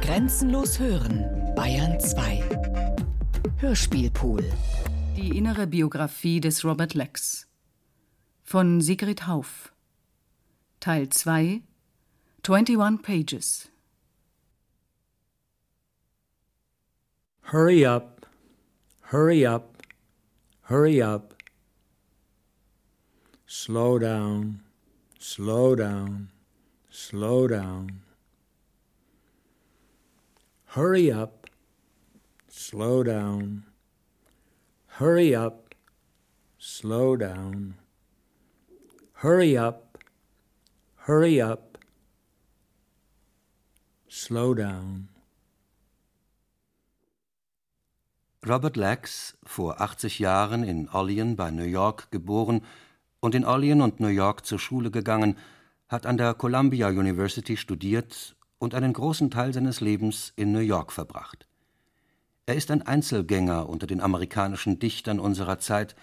[0.00, 2.42] Grenzenlos hören, Bayern 2.
[3.58, 4.44] Hörspielpool.
[5.16, 7.48] Die innere Biografie des Robert Lex.
[8.44, 9.72] Von Sigrid Hauf.
[10.80, 11.62] Teil 2.
[12.42, 13.70] 21 Pages.
[17.52, 18.26] Hurry up,
[19.12, 19.82] hurry up,
[20.62, 21.34] hurry up.
[23.46, 24.60] Slow down,
[25.18, 26.30] slow down,
[26.90, 28.05] slow down.
[30.76, 31.46] Hurry up,
[32.48, 33.64] slow down.
[34.98, 35.74] Hurry up,
[36.58, 37.76] slow down.
[39.22, 39.96] Hurry up,
[41.06, 41.78] hurry up,
[44.06, 45.08] slow down.
[48.44, 52.60] Robert Lax, vor 80 Jahren in Olean bei New York geboren
[53.20, 55.38] und in Olean und New York zur Schule gegangen,
[55.88, 60.92] hat an der Columbia University studiert und einen großen Teil seines Lebens in New York
[60.92, 61.46] verbracht.
[62.46, 65.96] Er ist ein Einzelgänger unter den amerikanischen Dichtern unserer Zeit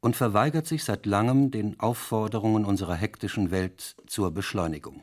[0.00, 5.02] und verweigert sich seit langem den Aufforderungen unserer hektischen Welt zur Beschleunigung.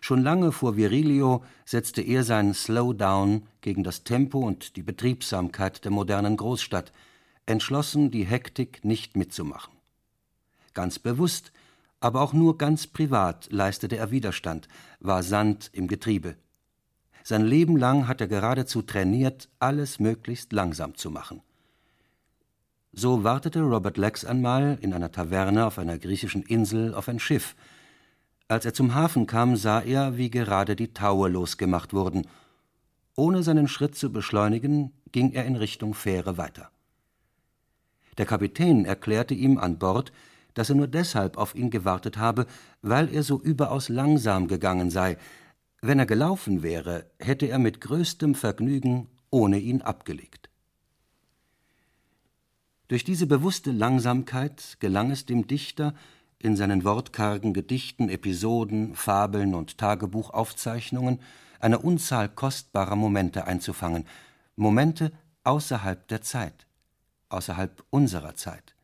[0.00, 5.92] Schon lange vor Virilio setzte er sein Slowdown gegen das Tempo und die Betriebsamkeit der
[5.92, 6.92] modernen Großstadt,
[7.46, 9.72] entschlossen, die Hektik nicht mitzumachen.
[10.74, 11.52] Ganz bewusst
[12.02, 14.68] aber auch nur ganz privat leistete er Widerstand,
[15.00, 16.36] war Sand im Getriebe.
[17.22, 21.40] Sein Leben lang hat er geradezu trainiert, alles möglichst langsam zu machen.
[22.92, 27.54] So wartete Robert Lex einmal in einer Taverne auf einer griechischen Insel auf ein Schiff.
[28.48, 32.26] Als er zum Hafen kam, sah er, wie gerade die Taue losgemacht wurden.
[33.14, 36.70] Ohne seinen Schritt zu beschleunigen, ging er in Richtung Fähre weiter.
[38.18, 40.12] Der Kapitän erklärte ihm an Bord,
[40.54, 42.46] dass er nur deshalb auf ihn gewartet habe,
[42.82, 45.16] weil er so überaus langsam gegangen sei.
[45.80, 50.48] Wenn er gelaufen wäre, hätte er mit größtem Vergnügen ohne ihn abgelegt.
[52.88, 55.94] Durch diese bewusste Langsamkeit gelang es dem Dichter,
[56.38, 61.20] in seinen wortkargen Gedichten, Episoden, Fabeln und Tagebuchaufzeichnungen
[61.60, 64.06] eine Unzahl kostbarer Momente einzufangen,
[64.56, 65.12] Momente
[65.44, 66.66] außerhalb der Zeit,
[67.28, 68.74] außerhalb unserer Zeit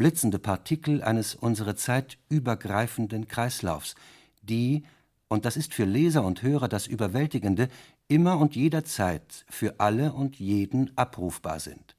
[0.00, 3.96] blitzende Partikel eines unsere Zeit übergreifenden Kreislaufs,
[4.40, 4.82] die,
[5.28, 7.68] und das ist für Leser und Hörer das Überwältigende,
[8.08, 11.96] immer und jederzeit für alle und jeden abrufbar sind.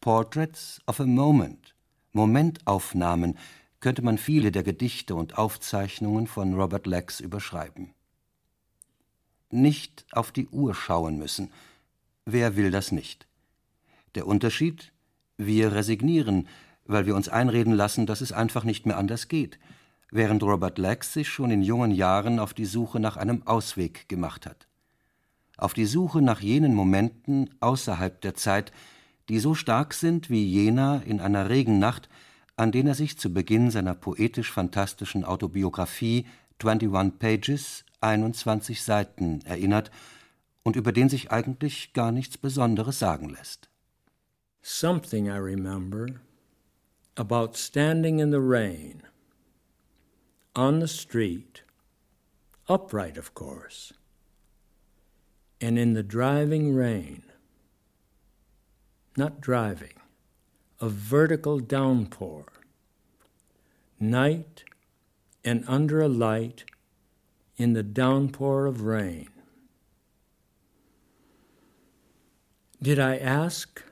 [0.00, 1.74] Portraits of a Moment,
[2.14, 3.36] Momentaufnahmen,
[3.80, 7.90] könnte man viele der Gedichte und Aufzeichnungen von Robert Lex überschreiben.
[9.50, 11.52] Nicht auf die Uhr schauen müssen.
[12.24, 13.26] Wer will das nicht?
[14.14, 14.92] Der Unterschied?
[15.36, 16.48] Wir resignieren,
[16.90, 19.58] weil wir uns einreden lassen, dass es einfach nicht mehr anders geht,
[20.10, 24.46] während Robert Lex sich schon in jungen Jahren auf die Suche nach einem Ausweg gemacht
[24.46, 24.66] hat.
[25.56, 28.72] Auf die Suche nach jenen Momenten außerhalb der Zeit,
[29.28, 32.08] die so stark sind wie jener in einer Regennacht,
[32.56, 36.26] an den er sich zu Beginn seiner poetisch-fantastischen Autobiografie
[36.58, 39.90] 21 Pages, 21 Seiten erinnert
[40.62, 43.70] und über den sich eigentlich gar nichts Besonderes sagen lässt.
[44.62, 46.20] Something I remember
[47.20, 49.02] about standing in the rain
[50.56, 51.60] on the street,
[52.66, 53.92] upright, of course,
[55.60, 57.22] and in the driving rain,
[59.18, 59.92] not driving,
[60.80, 62.46] a vertical downpour,
[64.00, 64.64] night
[65.44, 66.64] and under a light
[67.58, 69.28] in the downpour of rain.
[72.80, 73.84] Did I ask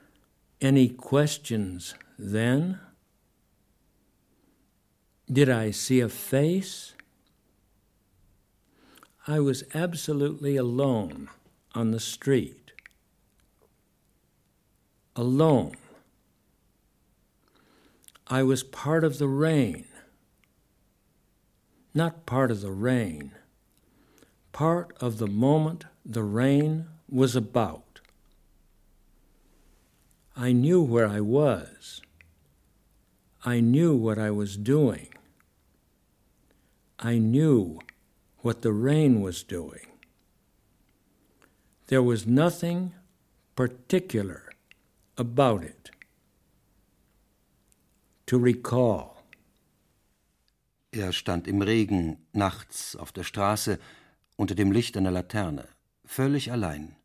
[0.63, 2.81] any questions then?
[5.31, 6.95] Did I see a face?
[9.27, 11.29] I was absolutely alone
[11.75, 12.73] on the street.
[15.15, 15.77] Alone.
[18.27, 19.85] I was part of the rain.
[21.93, 23.33] Not part of the rain,
[24.53, 28.01] part of the moment the rain was about.
[30.35, 32.01] I knew where I was.
[33.45, 35.09] I knew what I was doing.
[37.01, 37.79] I knew
[38.43, 39.87] what the rain was doing.
[41.87, 42.93] There was nothing
[43.55, 44.51] particular
[45.17, 45.93] about it.
[48.27, 49.23] To recall.
[50.91, 53.79] Er stand im Regen, nachts auf der Straße,
[54.37, 55.69] unter dem Licht einer Laterne,
[56.05, 56.97] völlig allein.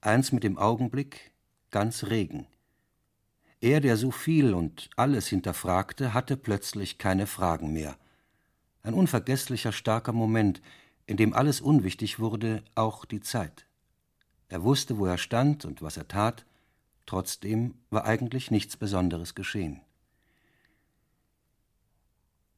[0.00, 1.32] Eins mit dem Augenblick,
[1.72, 2.46] ganz Regen.
[3.60, 7.96] Er, der so viel und alles hinterfragte, hatte plötzlich keine Fragen mehr
[8.86, 10.62] ein unvergesslicher starker Moment,
[11.06, 13.66] in dem alles unwichtig wurde, auch die Zeit.
[14.48, 16.46] Er wusste, wo er stand und was er tat,
[17.04, 19.80] trotzdem war eigentlich nichts Besonderes geschehen.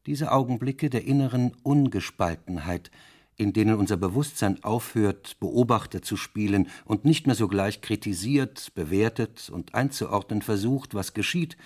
[0.05, 2.91] Diese Augenblicke der inneren Ungespaltenheit,
[3.37, 9.75] in denen unser Bewusstsein aufhört, Beobachter zu spielen und nicht mehr sogleich kritisiert, bewertet und
[9.75, 11.57] einzuordnen versucht, was geschieht,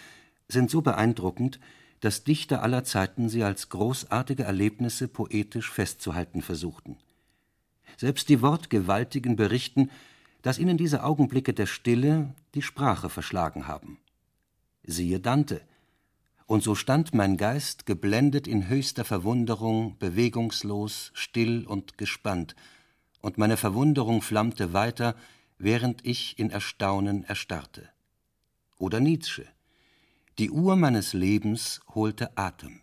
[0.49, 1.59] sind so beeindruckend,
[2.03, 6.97] dass Dichter aller Zeiten sie als großartige Erlebnisse poetisch festzuhalten versuchten.
[7.97, 9.89] Selbst die Wortgewaltigen berichten,
[10.43, 13.99] dass ihnen diese Augenblicke der Stille die Sprache verschlagen haben.
[14.83, 15.61] Siehe Dante.
[16.47, 22.57] Und so stand mein Geist geblendet in höchster Verwunderung, bewegungslos, still und gespannt,
[23.21, 25.15] und meine Verwunderung flammte weiter,
[25.57, 27.89] während ich in Erstaunen erstarrte.
[28.77, 29.47] Oder Nietzsche.
[30.39, 32.81] Die Uhr meines Lebens holte Atem.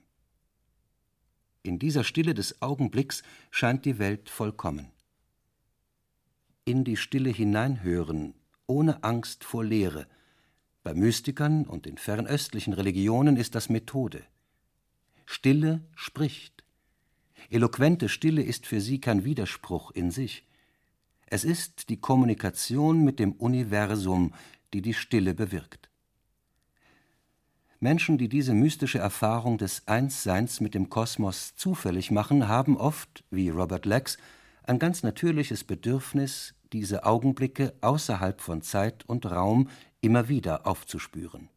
[1.63, 4.91] In dieser Stille des Augenblicks scheint die Welt vollkommen.
[6.63, 8.35] In die Stille hineinhören,
[8.67, 10.05] ohne Angst vor Leere.
[10.83, 14.23] Bei Mystikern und in fernöstlichen Religionen ist das Methode.
[15.25, 16.63] Stille spricht.
[17.49, 20.45] Eloquente Stille ist für sie kein Widerspruch in sich.
[21.25, 24.35] Es ist die Kommunikation mit dem Universum,
[24.71, 25.88] die die Stille bewirkt.
[27.81, 33.49] Menschen, die diese mystische Erfahrung des Einsseins mit dem Kosmos zufällig machen, haben oft, wie
[33.49, 34.17] Robert Lex,
[34.63, 39.69] ein ganz natürliches Bedürfnis, diese Augenblicke außerhalb von Zeit und Raum
[40.01, 41.49] immer wieder aufzuspüren.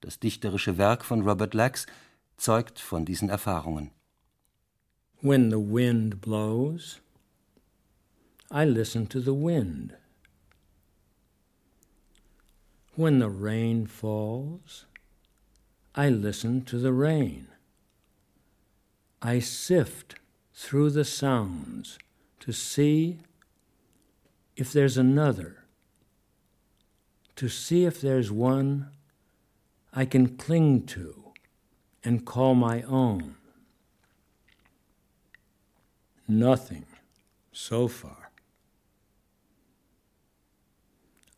[0.00, 1.86] Das dichterische Werk von Robert Lex
[2.38, 3.90] zeugt von diesen Erfahrungen.
[5.20, 7.00] When the wind blows,
[8.50, 9.94] I listen to the wind.
[12.96, 14.86] When the rain falls,
[15.94, 17.48] I listen to the rain.
[19.20, 20.16] I sift
[20.54, 21.98] through the sounds
[22.40, 23.18] to see
[24.56, 25.64] if there's another,
[27.36, 28.88] to see if there's one
[29.92, 31.32] I can cling to
[32.02, 33.36] and call my own.
[36.26, 36.86] Nothing
[37.52, 38.30] so far.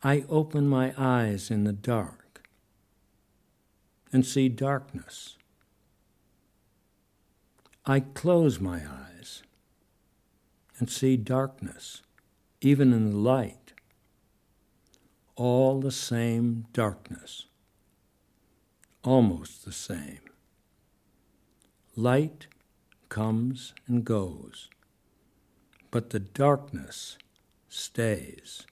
[0.01, 2.24] I open my eyes in the dark
[4.15, 5.35] and see darkness.
[7.85, 9.43] I close my eyes
[10.79, 12.01] and see darkness,
[12.61, 13.73] even in the light.
[15.35, 17.47] All the same darkness,
[19.03, 20.21] almost the same.
[21.97, 22.47] Light
[23.09, 24.69] comes and goes,
[25.91, 27.17] but the darkness
[27.67, 28.65] stays,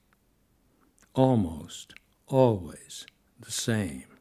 [1.13, 1.95] almost
[2.29, 3.05] always
[3.41, 4.12] the same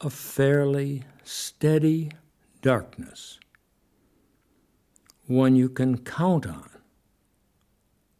[0.00, 2.12] a fairly steady
[2.62, 3.40] darkness,
[5.26, 6.70] one you can count on,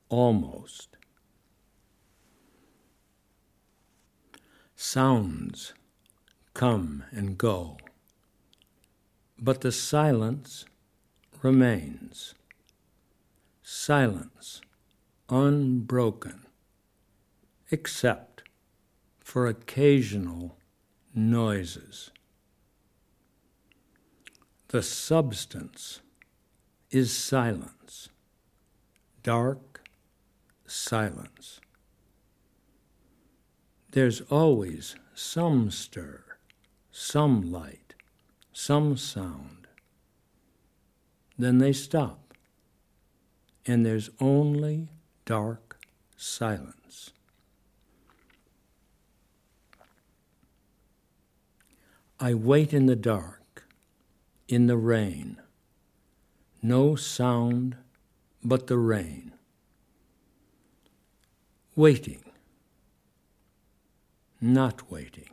[0.08, 0.96] almost.
[4.74, 5.72] Sounds
[6.52, 7.78] come and go,
[9.38, 10.64] but the silence
[11.42, 12.34] remains.
[13.62, 14.60] Silence
[15.28, 16.46] unbroken,
[17.70, 18.42] except
[19.20, 20.57] for occasional
[21.18, 22.10] noises.
[24.68, 26.00] The substance
[26.90, 28.08] is silence,
[29.22, 29.80] dark
[30.66, 31.60] silence.
[33.90, 36.22] There's always some stir,
[36.92, 37.94] some light,
[38.52, 39.66] some sound.
[41.36, 42.34] Then they stop,
[43.66, 44.88] and there's only
[45.24, 45.80] dark
[46.16, 47.12] silence.
[52.20, 53.68] I wait in the dark,
[54.48, 55.40] in the rain.
[56.60, 57.76] No sound
[58.42, 59.32] but the rain.
[61.76, 62.24] Waiting,
[64.40, 65.30] not waiting.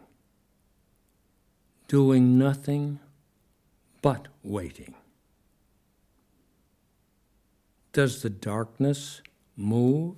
[1.88, 3.00] Doing nothing
[4.04, 4.94] but waiting.
[7.94, 9.22] Does the darkness
[9.56, 10.18] move?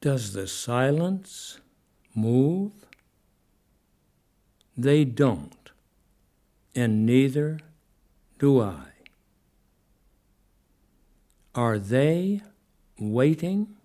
[0.00, 1.58] Does the silence
[2.14, 2.72] move?
[4.76, 5.70] They don't,
[6.74, 7.58] and neither
[8.38, 8.92] do I.
[11.54, 12.40] Are they
[12.98, 13.76] waiting?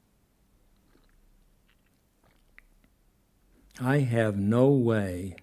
[3.79, 5.35] I have no way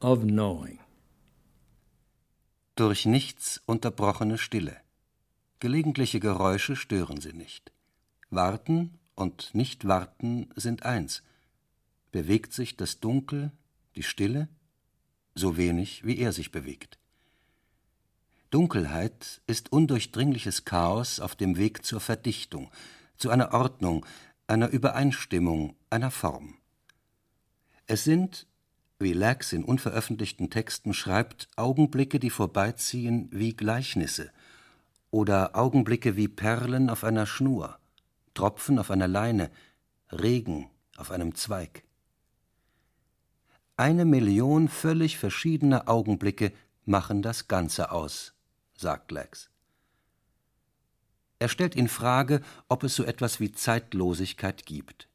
[0.00, 0.78] of knowing.
[2.74, 4.76] Durch nichts unterbrochene Stille.
[5.60, 7.72] Gelegentliche Geräusche stören sie nicht.
[8.30, 11.22] Warten und nicht warten sind eins.
[12.10, 13.52] Bewegt sich das Dunkel,
[13.96, 14.48] die Stille?
[15.38, 16.98] so wenig wie er sich bewegt.
[18.50, 22.70] Dunkelheit ist undurchdringliches Chaos auf dem Weg zur Verdichtung,
[23.16, 24.06] zu einer Ordnung,
[24.46, 26.56] einer Übereinstimmung, einer Form.
[27.86, 28.46] Es sind,
[28.98, 34.30] wie Lax in unveröffentlichten Texten schreibt, Augenblicke, die vorbeiziehen wie Gleichnisse
[35.10, 37.78] oder Augenblicke wie Perlen auf einer Schnur,
[38.34, 39.50] Tropfen auf einer Leine,
[40.10, 41.84] Regen auf einem Zweig.
[43.80, 46.50] Eine Million völlig verschiedener Augenblicke
[46.84, 48.34] machen das Ganze aus,
[48.76, 49.50] sagt Lex.
[51.38, 55.08] Er stellt in Frage, ob es so etwas wie Zeitlosigkeit gibt.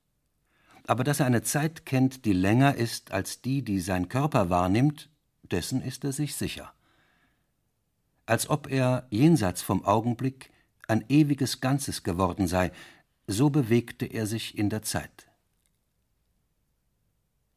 [0.88, 5.10] Aber dass er eine Zeit kennt, die länger ist als die, die sein Körper wahrnimmt,
[5.42, 6.72] dessen ist er sich sicher.
[8.26, 10.52] Als ob er jenseits vom Augenblick
[10.88, 12.72] ein ewiges Ganzes geworden sei,
[13.28, 15.28] so bewegte er sich in der Zeit.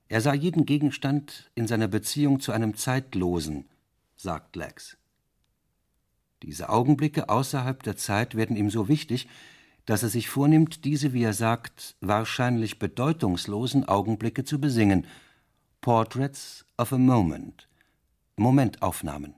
[0.08, 3.66] Er sah jeden Gegenstand in seiner Beziehung zu einem Zeitlosen,
[4.16, 4.96] sagt Lex.
[6.42, 9.26] Diese Augenblicke außerhalb der Zeit werden ihm so wichtig,
[9.84, 15.06] dass er sich vornimmt, diese, wie er sagt, wahrscheinlich bedeutungslosen Augenblicke zu besingen.
[15.80, 17.68] Portraits of a Moment.
[18.36, 19.34] Momentaufnahmen.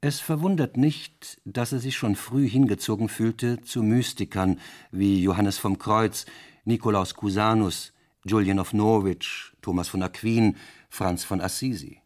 [0.00, 4.60] Es verwundert nicht, dass er sich schon früh hingezogen fühlte zu Mystikern
[4.92, 6.24] wie Johannes vom Kreuz,
[6.64, 7.92] Nikolaus Cusanus,
[8.24, 10.56] Julian of Norwich, Thomas von Aquin,
[10.88, 12.02] Franz von Assisi.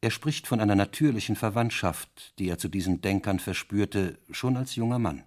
[0.00, 4.98] Er spricht von einer natürlichen Verwandtschaft, die er zu diesen Denkern verspürte, schon als junger
[4.98, 5.24] Mann.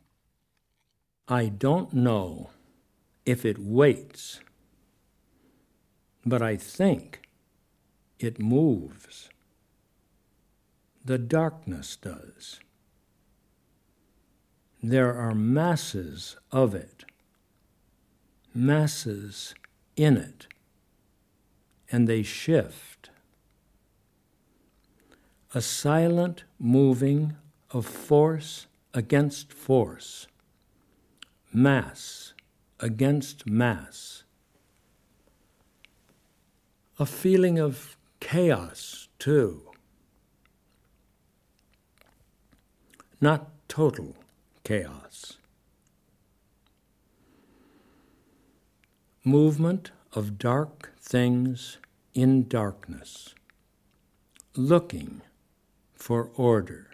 [1.29, 2.49] I don't know
[3.25, 4.41] if it waits,
[6.25, 7.21] but I think
[8.17, 9.29] it moves.
[11.03, 12.59] The darkness does.
[14.81, 17.05] There are masses of it,
[18.53, 19.53] masses
[20.03, 20.47] in it,
[21.91, 23.09] and they shift
[25.53, 27.35] a silent moving
[27.71, 30.27] of force against force,
[31.53, 32.33] mass
[32.79, 34.23] against mass,
[36.97, 39.61] a feeling of chaos, too.
[43.19, 44.15] Not total
[44.63, 45.37] chaos.
[49.23, 51.77] Movement of dark things
[52.15, 53.35] in darkness,
[54.55, 55.21] looking
[55.93, 56.89] for order,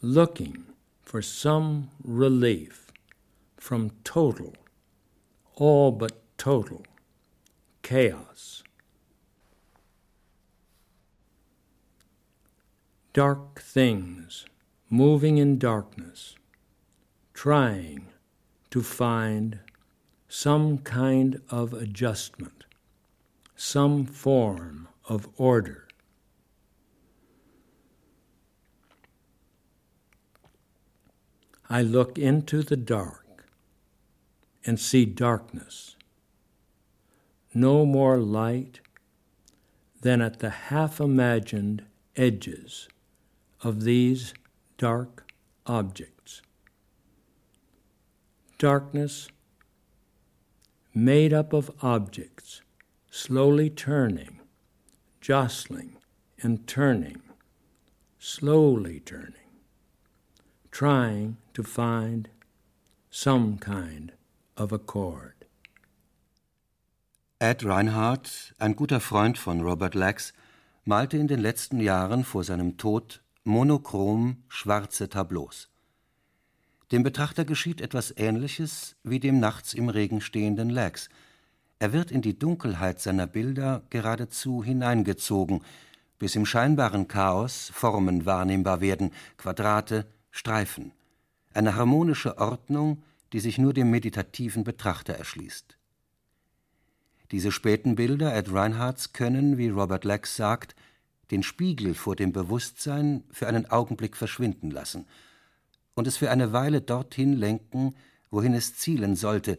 [0.00, 0.66] looking
[1.02, 2.86] for some relief
[3.56, 4.54] from total,
[5.56, 6.86] all but total,
[7.82, 8.62] chaos.
[13.12, 14.46] Dark things
[14.88, 16.36] moving in darkness,
[17.34, 18.06] trying
[18.70, 19.58] to find
[20.28, 22.64] some kind of adjustment,
[23.56, 25.88] some form of order.
[31.70, 33.46] I look into the dark
[34.64, 35.96] and see darkness,
[37.54, 38.80] no more light
[40.02, 41.84] than at the half imagined
[42.16, 42.88] edges
[43.62, 44.34] of these
[44.76, 45.30] dark
[45.66, 46.42] objects.
[48.58, 49.28] Darkness
[51.04, 52.62] made up of objects
[53.10, 54.40] slowly turning,
[55.20, 55.96] jostling,
[56.42, 57.20] and turning,
[58.18, 59.48] slowly turning
[60.78, 62.28] trying to find
[63.10, 64.12] some kind
[64.56, 65.34] of accord.
[67.40, 70.32] Ed Reinhardt, ein guter Freund von Robert Lax,
[70.84, 75.68] malte in den letzten Jahren vor seinem Tod monochrom schwarze Tableaus.
[76.90, 81.10] Dem Betrachter geschieht etwas Ähnliches wie dem nachts im Regen stehenden Lax.
[81.78, 85.62] Er wird in die Dunkelheit seiner Bilder geradezu hineingezogen,
[86.18, 90.92] bis im scheinbaren Chaos Formen wahrnehmbar werden, Quadrate, Streifen,
[91.52, 93.02] eine harmonische Ordnung,
[93.34, 95.76] die sich nur dem meditativen Betrachter erschließt.
[97.32, 100.74] Diese späten Bilder Ed Reinhardts können, wie Robert Lex sagt,
[101.30, 105.04] den Spiegel vor dem Bewusstsein für einen Augenblick verschwinden lassen
[105.98, 107.92] und es für eine Weile dorthin lenken,
[108.30, 109.58] wohin es zielen sollte,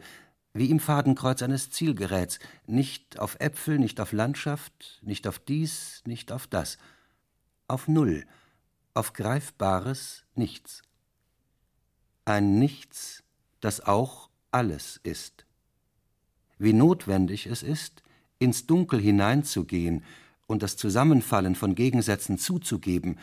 [0.54, 6.32] wie im Fadenkreuz eines Zielgeräts, nicht auf Äpfel, nicht auf Landschaft, nicht auf dies, nicht
[6.32, 6.78] auf das,
[7.68, 8.24] auf Null,
[8.94, 10.80] auf greifbares Nichts.
[12.24, 13.22] Ein Nichts,
[13.60, 15.44] das auch alles ist.
[16.56, 18.02] Wie notwendig es ist,
[18.38, 20.04] ins Dunkel hineinzugehen
[20.46, 23.18] und das Zusammenfallen von Gegensätzen zuzugeben,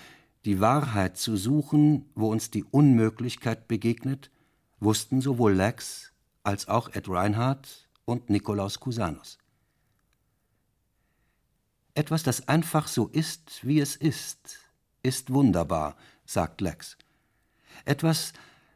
[0.47, 4.31] die Wahrheit zu suchen, wo uns die Unmöglichkeit begegnet,
[4.79, 9.39] wussten sowohl Lex als auch Ed Reinhardt und Nikolaus Cusanus.
[11.95, 14.59] Etwas, das einfach so ist, wie es ist,
[15.03, 16.97] ist wunderbar, sagt Lex.
[17.83, 18.31] Etwas,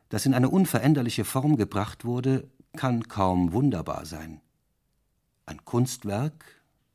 [0.09, 4.41] das in eine unveränderliche Form gebracht wurde, kann kaum wunderbar sein.
[5.45, 6.43] Ein Kunstwerk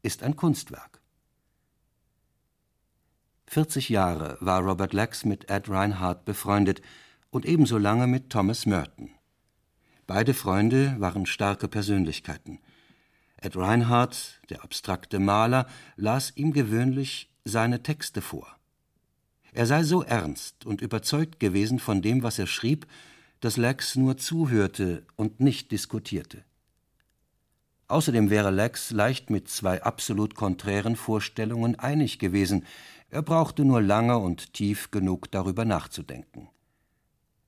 [0.03, 1.01] ist ein Kunstwerk.
[3.49, 6.83] 40 Jahre war Robert Lex mit Ed Reinhardt befreundet
[7.31, 9.11] und ebenso lange mit Thomas Merton.
[10.07, 12.61] Beide Freunde waren starke Persönlichkeiten.
[13.37, 18.57] Ed Reinhardt, der abstrakte Maler, las ihm gewöhnlich seine Texte vor.
[19.53, 22.87] Er sei so ernst und überzeugt gewesen von dem, was er schrieb,
[23.41, 26.45] dass Lex nur zuhörte und nicht diskutierte.
[27.89, 32.65] Außerdem wäre Lex leicht mit zwei absolut konträren Vorstellungen einig gewesen,
[33.11, 36.49] er brauchte nur lange und tief genug darüber nachzudenken.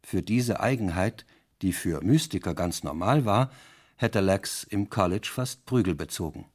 [0.02, 1.26] Für diese Eigenheit,
[1.62, 3.50] die für Mystiker ganz normal war,
[3.96, 6.46] hätte Lex im College fast Prügel bezogen.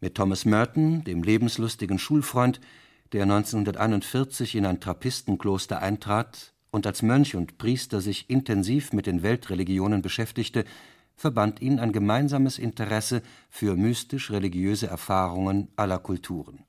[0.00, 2.60] Mit Thomas Merton, dem lebenslustigen Schulfreund,
[3.12, 9.22] der 1941 in ein Trappistenkloster eintrat und als Mönch und Priester sich intensiv mit den
[9.22, 10.64] Weltreligionen beschäftigte,
[11.16, 16.64] verband ihn ein gemeinsames Interesse für mystisch-religiöse Erfahrungen aller Kulturen.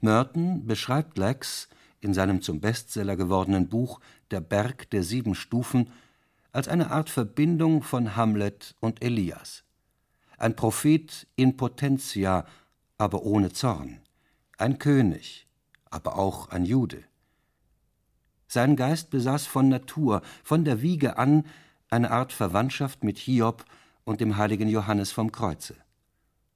[0.00, 1.68] Merton beschreibt Lex
[2.00, 4.00] in seinem zum Bestseller gewordenen Buch
[4.30, 5.90] Der Berg der sieben Stufen
[6.52, 9.64] als eine Art Verbindung von Hamlet und Elias.
[10.38, 12.46] Ein Prophet in potentia,
[12.98, 14.00] aber ohne Zorn.
[14.58, 15.46] Ein König,
[15.90, 17.04] aber auch ein Jude.
[18.48, 21.44] Sein Geist besaß von Natur, von der Wiege an,
[21.90, 23.64] eine Art Verwandtschaft mit Hiob
[24.04, 25.74] und dem heiligen Johannes vom Kreuze.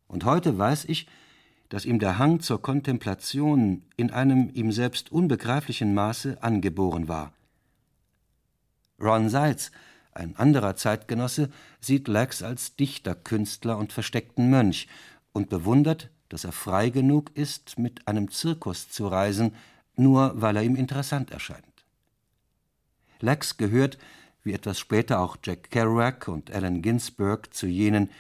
[0.07, 1.07] Und heute weiß ich,
[1.71, 7.33] dass ihm der Hang zur Kontemplation in einem ihm selbst unbegreiflichen Maße angeboren war.
[9.01, 9.71] Ron Seitz,
[10.13, 11.49] ein anderer Zeitgenosse,
[11.81, 14.89] sieht Lex als Dichterkünstler und versteckten Mönch
[15.33, 19.55] und bewundert, dass er frei genug ist, mit einem Zirkus zu reisen,
[19.97, 21.65] nur weil er ihm interessant erscheint.
[23.21, 23.97] Lex gehört,
[24.43, 28.11] wie etwas später auch Jack Kerouac und Allen Ginsberg, zu jenen,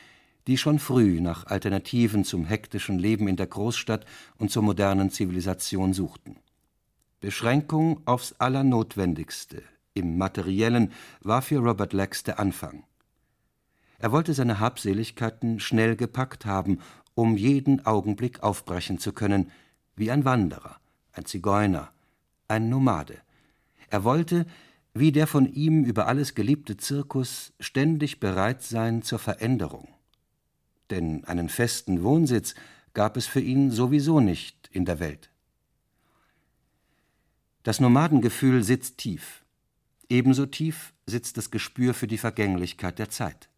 [0.46, 4.07] die schon früh nach Alternativen zum hektischen Leben in der Großstadt
[4.38, 6.37] und zur modernen Zivilisation suchten.
[7.20, 12.85] Beschränkung aufs Allernotwendigste im Materiellen war für Robert Lex der Anfang.
[13.98, 16.79] Er wollte seine Habseligkeiten schnell gepackt haben,
[17.14, 19.50] um jeden Augenblick aufbrechen zu können,
[19.96, 20.81] wie ein Wanderer,
[21.12, 21.90] ein Zigeuner,
[22.48, 23.18] ein Nomade.
[23.90, 24.46] Er wollte,
[24.94, 29.88] wie der von ihm über alles geliebte Zirkus, ständig bereit sein zur Veränderung
[30.90, 32.55] denn einen festen Wohnsitz
[32.94, 35.31] gab es für ihn sowieso nicht in der Welt.
[37.62, 39.44] Das Nomadengefühl sitzt tief.
[40.09, 43.48] Ebenso tief sitzt das Gespür für die Vergänglichkeit der Zeit.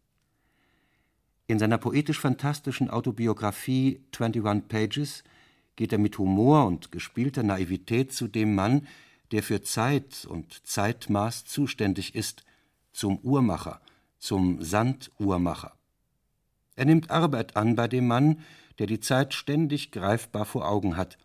[1.47, 5.23] In seiner poetisch-fantastischen Autobiografie 21 Pages
[5.75, 8.87] geht er mit Humor und gespielter Naivität zu dem Mann,
[9.31, 12.43] der für Zeit und Zeitmaß zuständig ist,
[12.91, 13.81] zum Uhrmacher,
[14.19, 15.73] zum Sanduhrmacher.
[16.75, 18.39] Er nimmt Arbeit an bei dem Mann,
[18.79, 21.17] der die Zeit ständig greifbar vor Augen hat,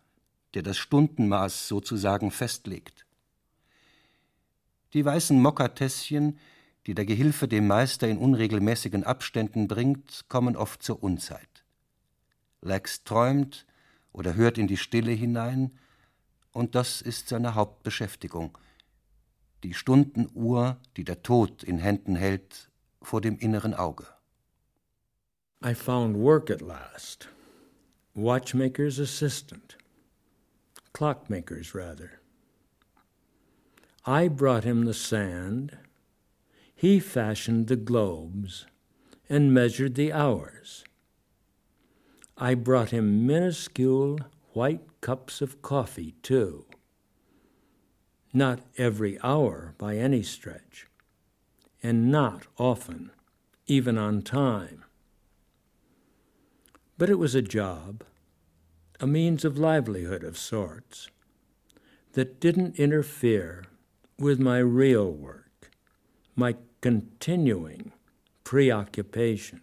[0.53, 3.05] der das Stundenmaß sozusagen festlegt.
[4.93, 6.39] Die weißen Mokkatässchen,
[6.87, 11.63] die der Gehilfe dem Meister in unregelmäßigen Abständen bringt, kommen oft zur Unzeit.
[12.61, 13.65] Lex träumt
[14.11, 15.77] oder hört in die Stille hinein,
[16.51, 18.57] und das ist seine Hauptbeschäftigung.
[19.63, 24.07] Die Stundenuhr, die der Tod in Händen hält, vor dem inneren Auge.
[25.61, 27.27] I found work at last.
[28.15, 29.75] Watchmaker's assistant.
[30.93, 32.21] Clockmaker's, rather.
[34.05, 35.77] I brought him the sand.
[36.73, 38.67] He fashioned the globes
[39.27, 40.85] and measured the hours.
[42.37, 44.19] I brought him minuscule
[44.53, 46.65] white cups of coffee, too.
[48.31, 50.87] Not every hour by any stretch,
[51.83, 53.11] and not often,
[53.67, 54.85] even on time.
[56.99, 58.03] But it was a job,
[58.99, 61.07] a means of livelihood of sorts,
[62.11, 63.63] that didn't interfere
[64.17, 65.71] with my real work,
[66.35, 67.93] my continuing
[68.43, 69.61] preoccupation,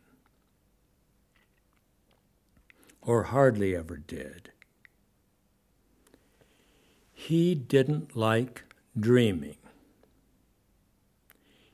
[3.02, 4.50] or hardly ever did.
[7.12, 8.64] He didn't like
[8.98, 9.58] dreaming.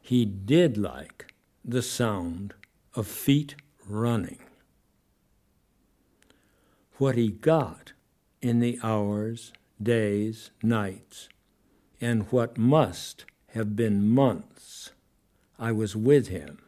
[0.01, 1.33] He did like
[1.65, 2.55] the sound
[2.97, 3.55] of feet
[3.87, 4.41] running
[7.03, 7.93] what he got
[8.41, 11.29] in the hours, days, nights,
[12.01, 14.93] and what must have been months
[15.59, 16.61] I was with him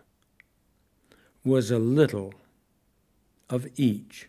[1.44, 2.34] was a little
[3.48, 4.26] of each.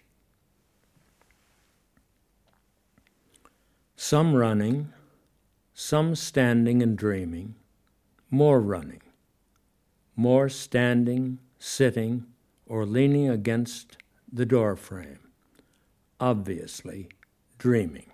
[3.95, 4.93] Some running,
[5.73, 7.55] some standing and dreaming,
[8.29, 9.01] more running,
[10.15, 12.27] more standing, sitting,
[12.67, 13.97] or leaning against
[14.31, 15.24] the door frame
[16.19, 17.09] obviously
[17.57, 18.09] dreaming.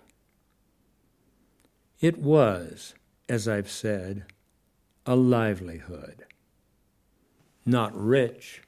[2.00, 2.94] It was,
[3.28, 4.24] as I've said,
[5.06, 6.24] a livelihood.
[7.64, 8.62] Not rich,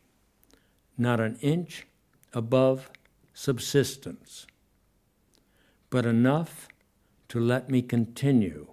[0.96, 1.86] not an inch
[2.32, 2.90] above
[3.32, 4.46] subsistence,
[5.90, 6.68] but enough
[7.28, 8.68] to let me continue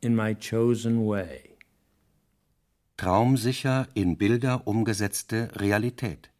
[0.00, 1.52] in my chosen way.
[2.96, 6.30] Traumsicher in Bilder umgesetzte Realität.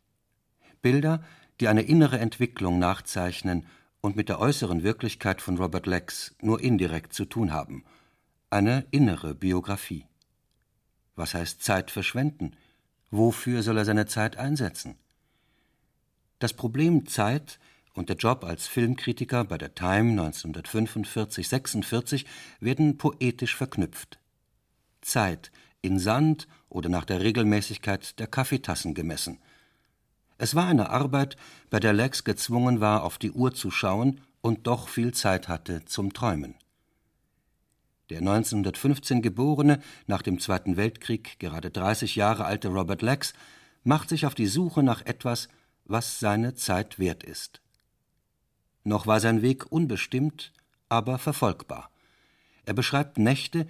[0.81, 1.21] Bilder,
[1.63, 3.67] die eine innere Entwicklung nachzeichnen
[4.01, 7.85] und mit der äußeren Wirklichkeit von Robert Lex nur indirekt zu tun haben.
[8.51, 10.05] Eine innere Biografie.
[11.15, 12.57] Was heißt Zeit verschwenden?
[13.13, 14.97] Wofür soll er seine Zeit einsetzen?
[16.41, 17.61] Das Problem Zeit
[17.95, 22.25] und der Job als Filmkritiker bei der Time 1945-46
[22.59, 24.19] werden poetisch verknüpft.
[25.01, 29.39] Zeit in Sand oder nach der Regelmäßigkeit der Kaffeetassen gemessen.
[30.43, 31.37] Es war eine Arbeit,
[31.71, 35.85] bei der Lex gezwungen war, auf die Uhr zu schauen und doch viel Zeit hatte
[35.85, 36.57] zum Träumen.
[38.11, 43.35] Der 1915 geborene, nach dem Zweiten Weltkrieg gerade 30 Jahre alte Robert Lex
[43.85, 45.47] macht sich auf die Suche nach etwas,
[45.85, 47.63] was seine Zeit wert ist.
[48.83, 50.53] Noch war sein Weg unbestimmt,
[50.89, 51.89] aber verfolgbar.
[52.65, 53.69] Er beschreibt Nächte,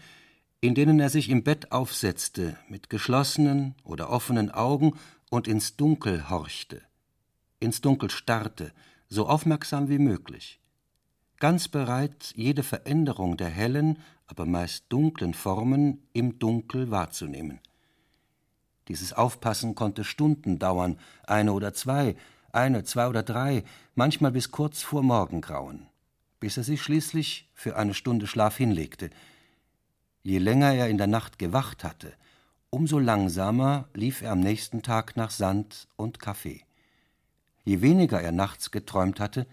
[0.63, 4.95] in denen er sich im Bett aufsetzte, mit geschlossenen oder offenen Augen
[5.33, 6.83] und ins Dunkel horchte,
[7.59, 8.71] ins Dunkel starrte,
[9.09, 10.61] so aufmerksam wie möglich,
[11.39, 17.61] ganz bereit, jede Veränderung der hellen, aber meist dunklen Formen im Dunkel wahrzunehmen.
[18.89, 22.15] Dieses Aufpassen konnte Stunden dauern, eine oder zwei,
[22.53, 23.65] eine, zwei oder drei,
[23.95, 25.87] manchmal bis kurz vor Morgengrauen,
[26.41, 29.09] bis er sich schließlich für eine Stunde Schlaf hinlegte.
[30.23, 32.13] Je länger er in der Nacht gewacht hatte,
[32.73, 36.65] umso langsamer lief er am nächsten Tag nach Sand und Kaffee.
[37.65, 39.47] Je weniger er nachts geträumt hatte,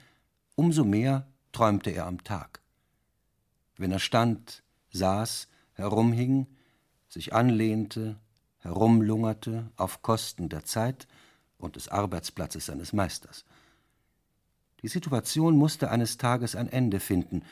[0.56, 2.62] umso mehr träumte er am Tag.
[3.76, 6.48] Wenn er stand, saß, herumhing,
[7.10, 8.18] sich anlehnte,
[8.60, 11.06] herumlungerte auf Kosten der Zeit
[11.58, 13.44] und des Arbeitsplatzes seines Meisters.
[14.82, 17.44] Die Situation musste eines Tages ein Ende finden,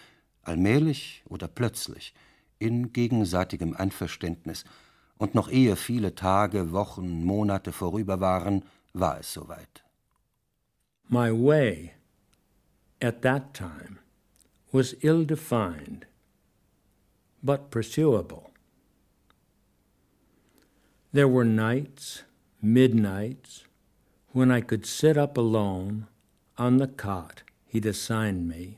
[0.44, 2.14] allmählich oder plötzlich,
[2.58, 4.64] in gegenseitigem Einverständnis,
[5.18, 9.84] und noch ehe viele Tage, Wochen, Monate vorüber waren, war es soweit.
[11.10, 11.94] My way
[13.02, 14.00] at that time
[14.72, 16.06] was ill defined,
[17.42, 18.52] but pursuable.
[21.14, 22.24] There were nights,
[22.62, 23.64] midnights,
[24.34, 26.08] when I could sit up alone
[26.58, 28.78] on the cot he'd assigned me,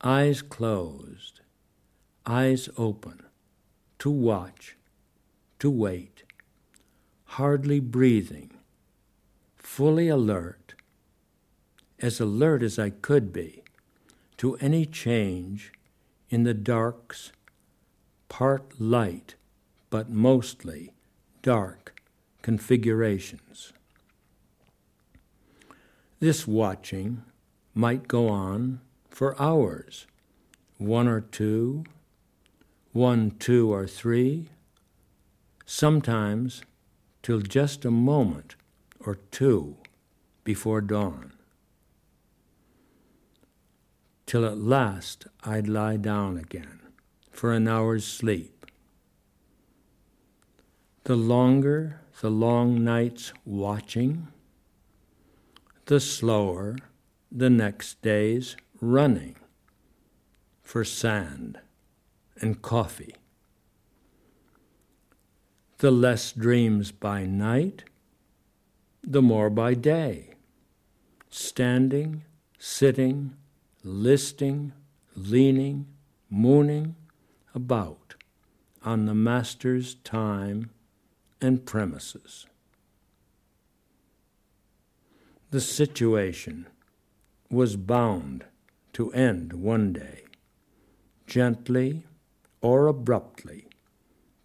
[0.00, 1.40] eyes closed,
[2.24, 3.24] eyes open,
[3.98, 4.77] to watch,
[5.58, 6.22] to wait,
[7.24, 8.50] hardly breathing,
[9.56, 10.74] fully alert,
[12.00, 13.62] as alert as I could be
[14.38, 15.72] to any change
[16.30, 17.32] in the dark's
[18.28, 19.34] part light,
[19.90, 20.92] but mostly
[21.42, 22.00] dark
[22.42, 23.72] configurations.
[26.20, 27.22] This watching
[27.74, 30.06] might go on for hours,
[30.76, 31.84] one or two,
[32.92, 34.48] one, two, or three,
[35.70, 36.62] sometimes
[37.22, 38.56] till just a moment
[39.00, 39.76] or two
[40.42, 41.30] before dawn.
[44.24, 46.80] Till at last I'd lie down again
[47.30, 48.64] for an hour's sleep.
[51.04, 54.28] The longer the long nights watching,
[55.84, 56.76] the slower
[57.30, 59.36] the next day's running
[60.62, 61.58] for sand
[62.40, 63.14] and coffee.
[65.78, 67.84] The less dreams by night,
[69.00, 70.34] the more by day,
[71.30, 72.24] standing,
[72.58, 73.36] sitting,
[73.84, 74.72] listing,
[75.14, 75.86] leaning,
[76.28, 76.96] mooning
[77.54, 78.16] about
[78.82, 80.70] on the Master's time
[81.40, 82.46] and premises.
[85.50, 86.66] The situation
[87.50, 88.44] was bound
[88.94, 90.24] to end one day,
[91.28, 92.04] gently
[92.60, 93.67] or abruptly,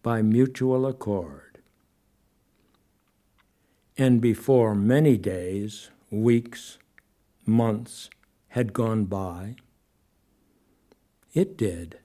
[0.04, 1.60] by mutual accord.
[3.98, 6.78] And before many days, weeks,
[7.46, 8.10] months
[8.50, 9.56] had gone by,
[11.34, 11.98] it did.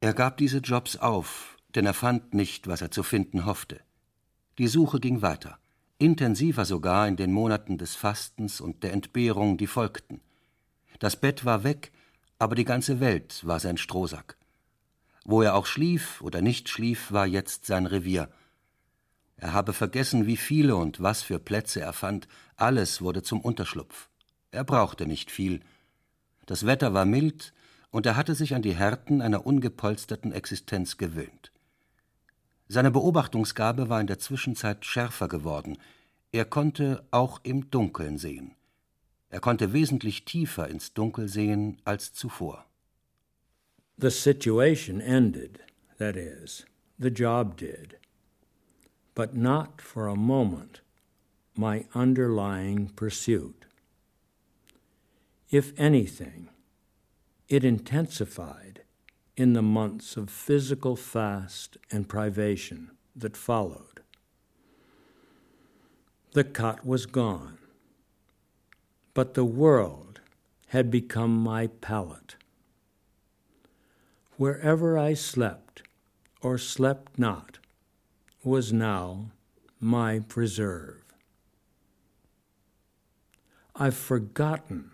[0.00, 3.80] Er gab diese Jobs auf, denn er fand nicht, was er zu finden hoffte.
[4.58, 5.60] Die Suche ging weiter
[6.00, 10.20] intensiver sogar in den Monaten des Fastens und der Entbehrung, die folgten.
[10.98, 11.92] Das Bett war weg,
[12.38, 14.38] aber die ganze Welt war sein Strohsack.
[15.24, 18.28] Wo er auch schlief oder nicht schlief, war jetzt sein Revier.
[19.36, 24.08] Er habe vergessen, wie viele und was für Plätze er fand, alles wurde zum Unterschlupf.
[24.50, 25.60] Er brauchte nicht viel.
[26.46, 27.52] Das Wetter war mild,
[27.90, 31.52] und er hatte sich an die Härten einer ungepolsterten Existenz gewöhnt.
[32.68, 35.76] Seine Beobachtungsgabe war in der Zwischenzeit schärfer geworden.
[36.30, 38.54] Er konnte auch im Dunkeln sehen.
[39.28, 42.64] Er konnte wesentlich tiefer ins Dunkel sehen als zuvor.
[44.00, 45.58] The situation ended,
[45.98, 46.64] that is,
[46.98, 47.98] the job did,
[49.14, 50.80] but not for a moment
[51.54, 53.66] my underlying pursuit.
[55.50, 56.48] If anything,
[57.50, 58.84] it intensified
[59.36, 64.00] in the months of physical fast and privation that followed.
[66.32, 67.58] The cot was gone,
[69.12, 70.22] but the world
[70.68, 72.36] had become my pallet.
[74.40, 75.82] Wherever I slept
[76.40, 77.58] or slept not
[78.42, 79.32] was now
[79.78, 81.02] my preserve.
[83.76, 84.92] I've forgotten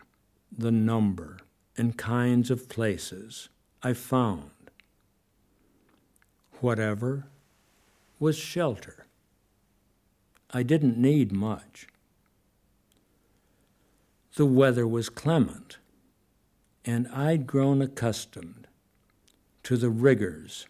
[0.50, 1.38] the number
[1.76, 3.48] and kinds of places
[3.84, 4.50] I found.
[6.60, 7.28] Whatever
[8.18, 9.06] was shelter.
[10.50, 11.86] I didn't need much.
[14.34, 15.78] The weather was clement,
[16.84, 18.66] and I'd grown accustomed
[19.66, 20.68] to the rigors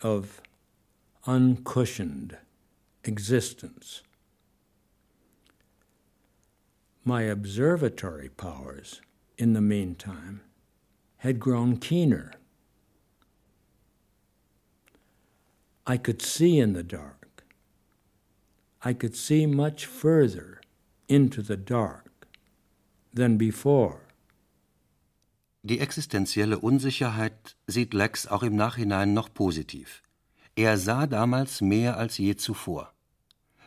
[0.00, 0.42] of
[1.26, 2.36] uncushioned
[3.04, 4.02] existence.
[7.04, 9.00] My observatory powers,
[9.38, 10.40] in the meantime,
[11.18, 12.32] had grown keener.
[15.86, 17.44] I could see in the dark.
[18.82, 20.60] I could see much further
[21.06, 22.26] into the dark
[23.14, 24.00] than before.
[25.64, 30.02] Die existenzielle Unsicherheit sieht Lex auch im Nachhinein noch positiv.
[30.56, 32.92] Er sah damals mehr als je zuvor.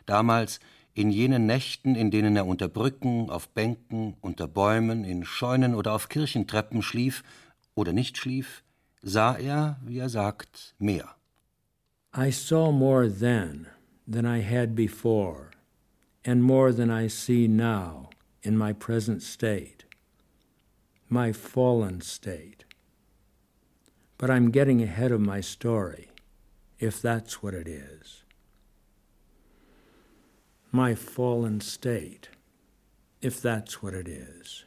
[0.05, 0.59] Damals
[0.93, 5.93] in jenen Nächten, in denen er unter Brücken, auf Bänken, unter Bäumen, in Scheunen oder
[5.93, 7.23] auf Kirchentreppen schlief
[7.75, 8.63] oder nicht schlief,
[9.01, 11.15] sah er, wie er sagt, mehr.
[12.17, 13.67] I saw more then
[14.09, 15.51] than I had before,
[16.25, 18.09] and more than I see now
[18.41, 19.84] in my present state,
[21.09, 22.63] my fallen state.
[24.17, 26.09] But I'm getting ahead of my story,
[26.79, 28.23] if that's what it is.
[30.71, 32.29] My fallen state,
[33.21, 34.65] if that's what it is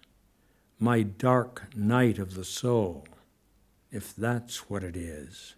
[0.81, 3.07] my dark night of the soul,
[3.91, 5.57] if that's what it is,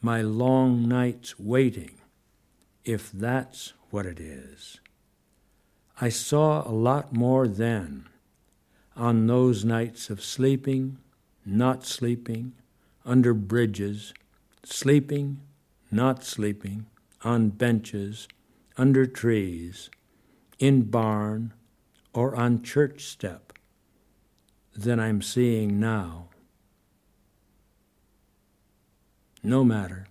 [0.00, 1.94] my long nights waiting,
[2.84, 4.80] if that's what it is.
[6.00, 8.08] I saw a lot more then
[8.98, 10.98] on those nights of sleeping,
[11.46, 12.52] not sleeping,
[13.06, 14.12] under bridges,
[14.64, 15.40] sleeping,
[15.90, 16.86] not sleeping,
[17.22, 18.28] on benches,
[18.76, 19.88] under trees,
[20.58, 21.54] in barn,
[22.12, 23.52] or on church step
[24.74, 26.28] than I'm seeing now.
[29.42, 30.08] No matter.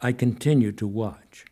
[0.00, 1.44] I continue to watch.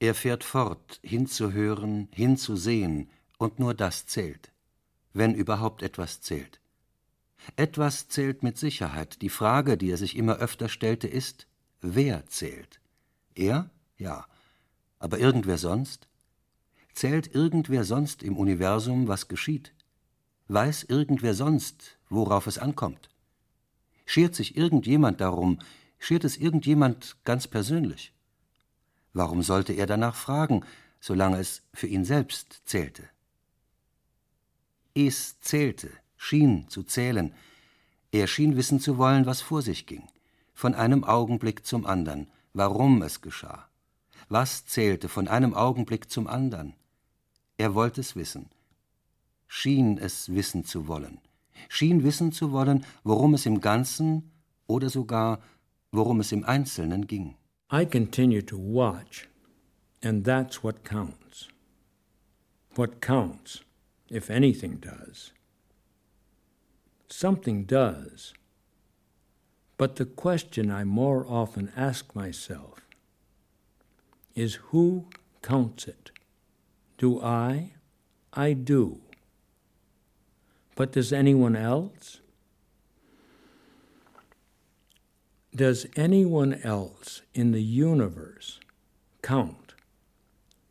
[0.00, 3.06] Er fährt fort, hinzuhören, hinzusehen,
[3.38, 4.50] und nur das zählt,
[5.14, 6.60] wenn überhaupt etwas zählt.
[7.56, 9.22] Etwas zählt mit Sicherheit.
[9.22, 11.46] Die Frage, die er sich immer öfter stellte, ist,
[11.80, 12.80] wer zählt?
[13.34, 13.70] Er?
[13.96, 14.26] Ja.
[14.98, 16.08] Aber irgendwer sonst?
[16.92, 19.72] Zählt irgendwer sonst im Universum, was geschieht?
[20.48, 23.08] Weiß irgendwer sonst, worauf es ankommt?
[24.06, 25.58] Schert sich irgendjemand darum,
[25.98, 28.12] schert es irgendjemand ganz persönlich?
[29.12, 30.64] Warum sollte er danach fragen,
[31.00, 33.08] solange es für ihn selbst zählte?
[34.94, 37.34] Es zählte, schien zu zählen.
[38.12, 40.04] Er schien wissen zu wollen, was vor sich ging,
[40.54, 43.68] von einem Augenblick zum andern, warum es geschah.
[44.28, 46.74] Was zählte von einem Augenblick zum andern?
[47.56, 48.50] Er wollte es wissen,
[49.46, 51.20] schien es wissen zu wollen,
[51.68, 54.30] schien wissen zu wollen, worum es im Ganzen
[54.66, 55.40] oder sogar
[55.94, 57.36] worum es im Einzelnen ging.
[57.72, 59.28] I continue to watch,
[60.02, 61.48] and that's what counts.
[62.74, 63.64] What counts,
[64.08, 65.32] if anything does.
[67.08, 68.34] Something does.
[69.76, 72.80] But the question I more often ask myself
[74.34, 75.06] is who
[75.42, 76.10] counts it?
[76.98, 77.72] Do I?
[78.32, 79.00] I do.
[80.76, 82.20] But does anyone else?
[85.54, 88.58] Does anyone else in the universe
[89.22, 89.74] count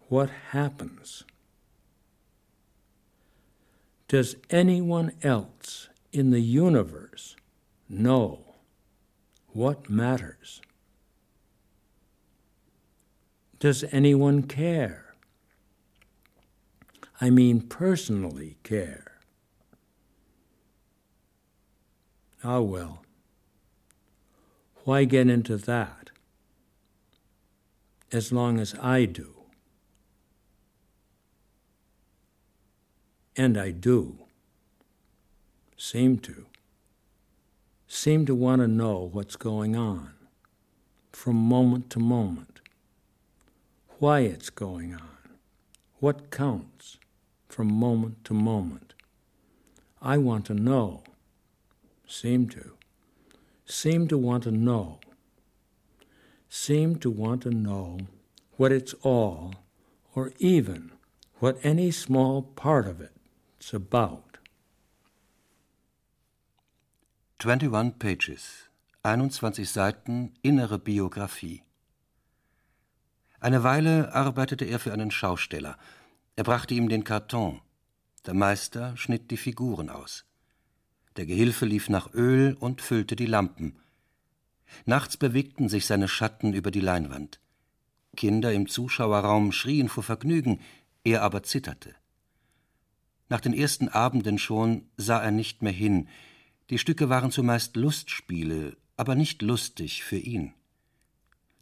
[0.09, 1.23] what happens?
[4.13, 7.35] Does anyone else in the universe
[7.89, 8.57] know
[9.47, 10.61] what matters?
[13.57, 15.15] Does anyone care?
[17.19, 19.13] I mean, personally care.
[22.43, 23.03] Ah, well.
[24.83, 26.11] Why get into that?
[28.11, 29.32] As long as I do.
[33.35, 34.19] And I do.
[35.77, 36.45] Seem to.
[37.87, 40.13] Seem to want to know what's going on
[41.11, 42.53] from moment to moment
[44.03, 45.17] why it's going on,
[46.01, 46.97] what counts
[47.47, 48.93] from moment to moment.
[50.01, 51.03] I want to know,
[52.05, 52.73] seem to,
[53.65, 54.99] seem to want to know,
[56.49, 57.99] seem to want to know
[58.57, 59.53] what it's all,
[60.13, 60.91] or even
[61.39, 62.99] what any small part of
[63.63, 64.39] it's about.
[67.39, 68.69] 21 Pages,
[69.03, 71.63] 21 Seiten innere Biografie.
[73.39, 75.77] Eine Weile arbeitete er für einen Schausteller.
[76.35, 77.61] Er brachte ihm den Karton.
[78.25, 80.25] Der Meister schnitt die Figuren aus.
[81.17, 83.77] Der Gehilfe lief nach Öl und füllte die Lampen.
[84.85, 87.39] Nachts bewegten sich seine Schatten über die Leinwand.
[88.15, 90.61] Kinder im Zuschauerraum schrien vor Vergnügen,
[91.03, 91.95] er aber zitterte.
[93.33, 96.07] Nach den ersten Abenden schon sah er nicht mehr hin.
[96.69, 100.53] Die Stücke waren zumeist Lustspiele, aber nicht lustig für ihn.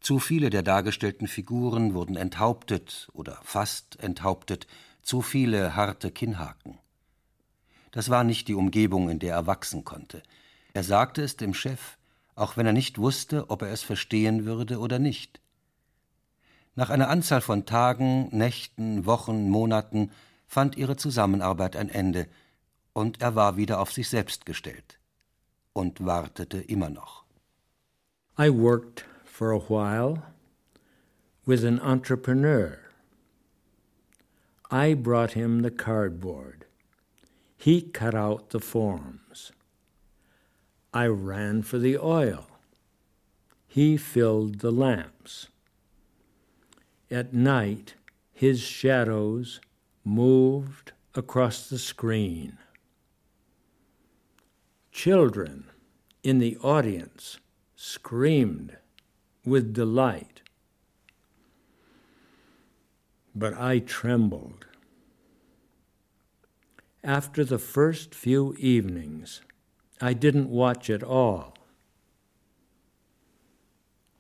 [0.02, 4.68] Zu viele der dargestellten Figuren wurden enthauptet oder fast enthauptet,
[5.02, 6.78] zu viele harte Kinnhaken.
[7.92, 10.24] Das war nicht die Umgebung, in der er wachsen konnte.
[10.74, 11.96] Er sagte es dem Chef,
[12.36, 15.40] auch wenn er nicht wusste, ob er es verstehen würde oder nicht.
[16.76, 20.12] Nach einer Anzahl von Tagen, Nächten, Wochen, Monaten
[20.52, 22.28] fand ihre Zusammenarbeit ein Ende,
[22.92, 25.00] und er war wieder auf sich selbst gestellt
[25.72, 27.24] und wartete immer noch.
[28.38, 30.24] I worked for a while
[31.46, 32.80] with an entrepreneur.
[34.70, 36.66] I brought him the cardboard.
[37.56, 39.54] He cut out the forms.
[40.94, 42.48] I ran for the oil.
[43.70, 45.48] He filled the lamps.
[47.10, 47.96] At night,
[48.34, 49.62] his shadows
[50.04, 52.58] moved across the screen.
[54.92, 55.70] Children
[56.24, 57.40] in the audience
[57.76, 58.78] screamed
[59.46, 60.42] with delight.
[63.34, 64.66] But I trembled.
[67.04, 69.42] After the first few evenings,
[70.00, 71.56] I didn't watch at all.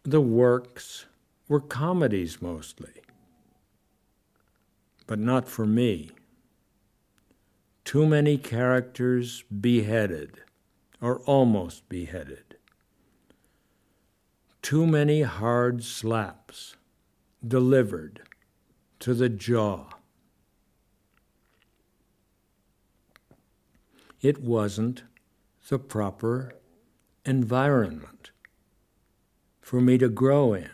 [0.03, 1.05] The works
[1.47, 3.00] were comedies mostly,
[5.11, 6.09] but not for me.
[7.83, 10.39] Too many characters beheaded,
[11.01, 12.51] or almost beheaded
[14.61, 16.75] too many hard slaps
[17.45, 18.21] delivered
[18.99, 19.89] to the jaw.
[24.21, 25.03] It wasn't
[25.67, 26.53] the proper
[27.25, 28.31] environment
[29.59, 30.69] for me to grow in.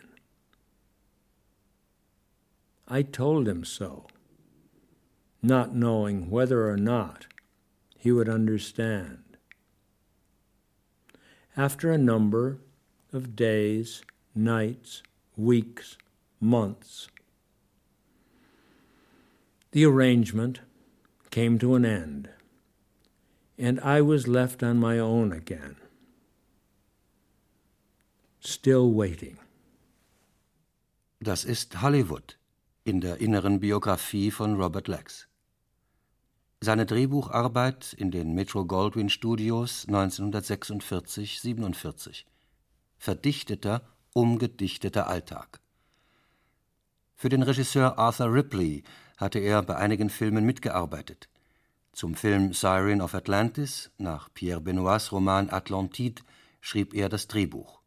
[2.88, 4.08] I told him so,
[5.42, 7.28] not knowing whether or not
[7.98, 9.24] he would understand.
[11.56, 12.60] After a number
[13.12, 14.04] of days,
[14.36, 15.02] nights,
[15.36, 15.98] weeks,
[16.40, 17.08] months.
[19.72, 20.62] The arrangement
[21.32, 22.30] came to an end,
[23.58, 25.76] and I was left on my own again,
[28.40, 29.38] still waiting.
[31.22, 32.36] Das ist Hollywood
[32.88, 35.28] in der inneren Biografie von Robert Lex.
[36.62, 42.24] Seine Drehbucharbeit in den Metro Goldwyn Studios 1946-47
[42.98, 43.82] verdichteter,
[44.14, 45.60] umgedichteter Alltag.
[47.16, 48.86] Für den Regisseur Arthur Ripley
[49.18, 51.28] hatte er bei einigen Filmen mitgearbeitet.
[51.92, 56.22] Zum Film Siren of Atlantis nach Pierre Benoits Roman Atlantide
[56.62, 57.82] schrieb er das Drehbuch.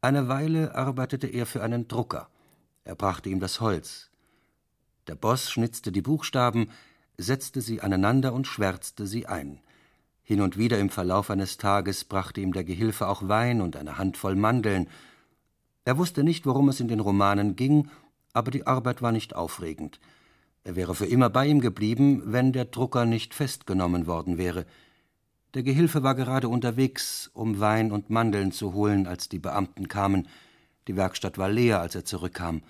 [0.00, 2.30] Eine Weile arbeitete er für einen Drucker.
[2.86, 4.10] Er brachte ihm das Holz.
[5.08, 6.68] Der Boss schnitzte die Buchstaben,
[7.18, 9.60] setzte sie aneinander und schwärzte sie ein.
[10.22, 13.98] Hin und wieder im Verlauf eines Tages brachte ihm der Gehilfe auch Wein und eine
[13.98, 14.88] Handvoll Mandeln.
[15.84, 17.90] Er wusste nicht, worum es in den Romanen ging,
[18.32, 19.98] aber die Arbeit war nicht aufregend.
[20.62, 24.64] Er wäre für immer bei ihm geblieben, wenn der Drucker nicht festgenommen worden wäre.
[25.54, 30.28] Der Gehilfe war gerade unterwegs, um Wein und Mandeln zu holen, als die Beamten kamen.
[30.88, 32.62] Die Werkstatt war leer, als er zurückkam.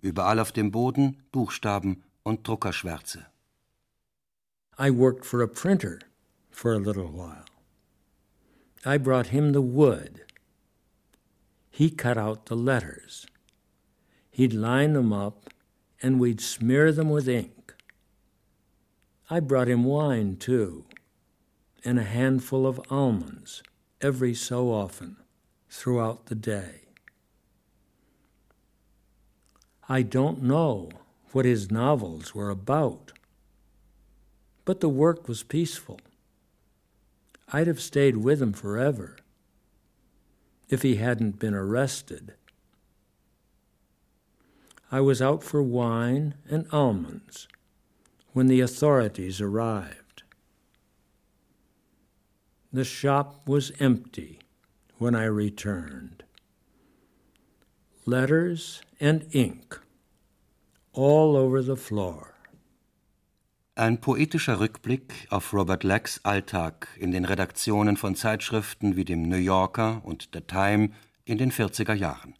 [0.00, 3.26] Überall auf dem Boden Buchstaben und Druckerschwärze.
[4.78, 5.98] I worked for a printer
[6.50, 7.44] for a little while.
[8.84, 10.24] I brought him the wood.
[11.70, 13.26] He cut out the letters.
[14.30, 15.50] He'd line them up,
[16.02, 17.74] and we'd smear them with ink.
[19.30, 20.84] I brought him wine, too,
[21.84, 23.62] and a handful of almonds
[24.00, 25.16] every so often
[25.70, 26.82] throughout the day.
[29.92, 30.88] I don't know
[31.32, 33.12] what his novels were about,
[34.64, 36.00] but the work was peaceful.
[37.52, 39.18] I'd have stayed with him forever
[40.70, 42.32] if he hadn't been arrested.
[44.90, 47.46] I was out for wine and almonds
[48.32, 50.22] when the authorities arrived.
[52.72, 54.38] The shop was empty
[54.96, 56.24] when I returned.
[58.06, 59.81] Letters and ink
[60.94, 62.28] all over the floor.
[63.74, 69.36] Ein poetischer Rückblick auf Robert Lacks Alltag in den Redaktionen von Zeitschriften wie dem New
[69.36, 70.90] Yorker und The Time
[71.24, 72.34] in den 40er Jahren.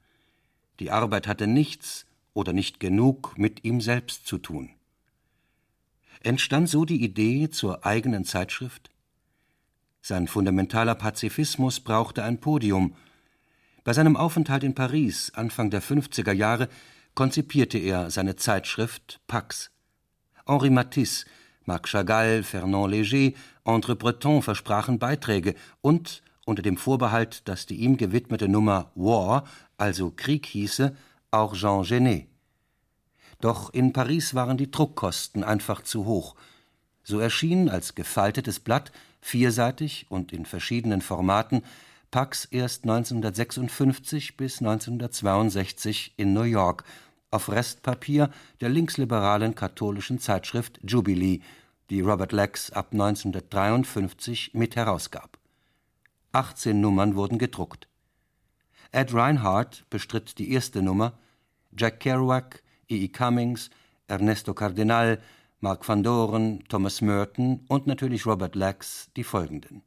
[0.79, 4.71] Die Arbeit hatte nichts oder nicht genug mit ihm selbst zu tun.
[6.21, 8.91] Entstand so die Idee zur eigenen Zeitschrift?
[10.03, 12.95] Sein fundamentaler Pazifismus brauchte ein Podium.
[13.85, 16.69] Bei seinem Aufenthalt in Paris Anfang der 50er Jahre
[17.15, 19.71] konzipierte er seine Zeitschrift Pax.
[20.47, 21.27] Henri Matisse,
[21.65, 23.35] Marc Chagall, Fernand Léger,
[23.65, 29.45] André Breton versprachen Beiträge und, unter dem Vorbehalt, dass die ihm gewidmete Nummer War,
[29.77, 30.97] also Krieg hieße,
[31.31, 32.29] auch Jean Genet.
[33.41, 36.35] Doch in Paris waren die Druckkosten einfach zu hoch.
[37.05, 41.63] So erschien als gefaltetes Blatt, vierseitig und in verschiedenen Formaten,
[42.13, 46.85] Pax erst 1956 bis 1962 in New York
[47.31, 48.29] auf Restpapier
[48.61, 51.41] der linksliberalen katholischen Zeitschrift Jubilee,
[51.89, 55.39] die Robert Lex ab 1953 mit herausgab.
[56.33, 57.89] 18 Nummern wurden gedruckt.
[58.91, 61.19] Ed Reinhardt bestritt die erste Nummer,
[61.75, 63.05] Jack Kerouac, E.
[63.05, 63.09] E.
[63.09, 63.71] Cummings,
[64.07, 65.19] Ernesto Cardenal,
[65.61, 69.83] Mark van Doren, Thomas Merton und natürlich Robert Lex die folgenden.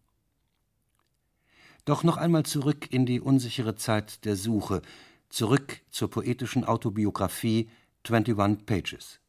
[1.86, 4.81] Doch noch einmal zurück in die unsichere Zeit der Suche,
[5.29, 7.69] zurück zur poetischen Autobiografie
[8.03, 9.19] 21 Pages.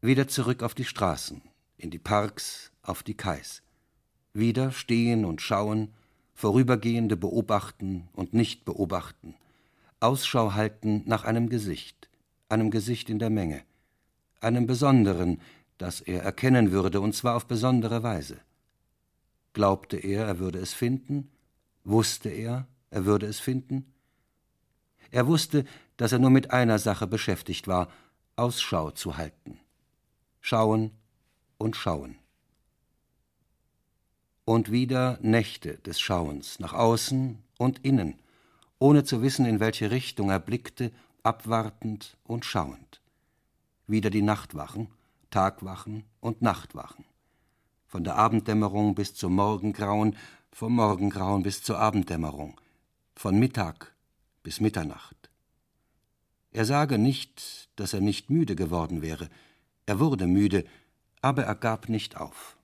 [0.00, 1.42] Wieder zurück auf die Straßen,
[1.76, 3.62] in die Parks, auf die Kais.
[4.32, 5.92] Wieder stehen und schauen,
[6.32, 9.34] Vorübergehende beobachten und nicht beobachten,
[10.00, 12.08] Ausschau halten nach einem Gesicht,
[12.48, 13.62] einem Gesicht in der Menge,
[14.40, 15.42] einem besonderen,
[15.76, 18.38] das er erkennen würde, und zwar auf besondere Weise.
[19.52, 21.28] Glaubte er, er würde es finden?
[21.84, 23.92] Wusste er, er würde es finden?
[25.10, 25.64] Er wusste,
[25.96, 27.88] dass er nur mit einer Sache beschäftigt war,
[28.36, 29.58] Ausschau zu halten.
[30.40, 30.92] Schauen
[31.58, 32.16] und schauen.
[34.44, 38.20] Und wieder Nächte des Schauens, nach außen und innen,
[38.78, 43.00] ohne zu wissen, in welche Richtung er blickte, abwartend und schauend.
[43.86, 44.88] Wieder die Nachtwachen,
[45.30, 47.04] Tagwachen und Nachtwachen.
[47.86, 50.16] Von der Abenddämmerung bis zum Morgengrauen
[50.52, 52.60] vom Morgengrauen bis zur Abenddämmerung,
[53.14, 53.94] von Mittag
[54.42, 55.30] bis Mitternacht.
[56.52, 59.28] Er sage nicht, dass er nicht müde geworden wäre,
[59.86, 60.64] er wurde müde,
[61.22, 62.56] aber er gab nicht auf.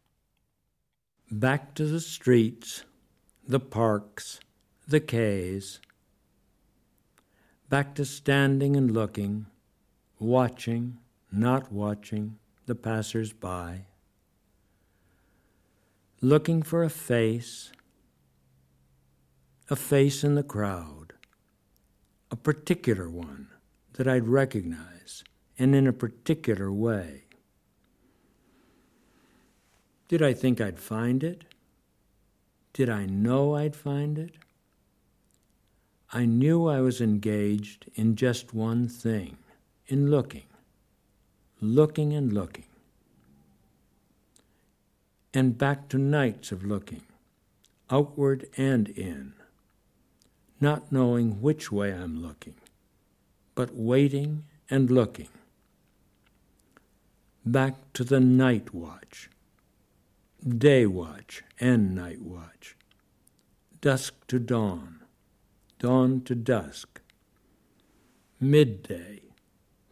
[1.31, 2.85] Back to the streets,
[3.49, 4.41] the parks,
[4.89, 5.81] the quays.
[7.69, 9.47] Back to standing and looking,
[10.21, 10.99] watching,
[11.33, 13.87] not watching the passers by.
[16.21, 17.73] Looking for a face,
[19.69, 21.13] a face in the crowd,
[22.31, 23.49] a particular one
[23.95, 25.25] that I'd recognize,
[25.59, 27.25] and in a particular way.
[30.07, 31.43] Did I think I'd find it?
[32.75, 34.37] Did I know I'd find it?
[36.13, 39.37] I knew I was engaged in just one thing
[39.89, 40.47] in looking,
[41.61, 42.67] looking and looking.
[45.35, 47.03] And back to nights of looking,
[47.91, 49.35] outward and in
[50.61, 52.55] not knowing which way I'm looking,
[53.55, 55.29] but waiting and looking.
[57.45, 59.31] Back to the night watch,
[60.47, 62.77] day watch and night watch,
[63.81, 65.01] dusk to dawn,
[65.79, 67.01] dawn to dusk,
[68.41, 69.21] midday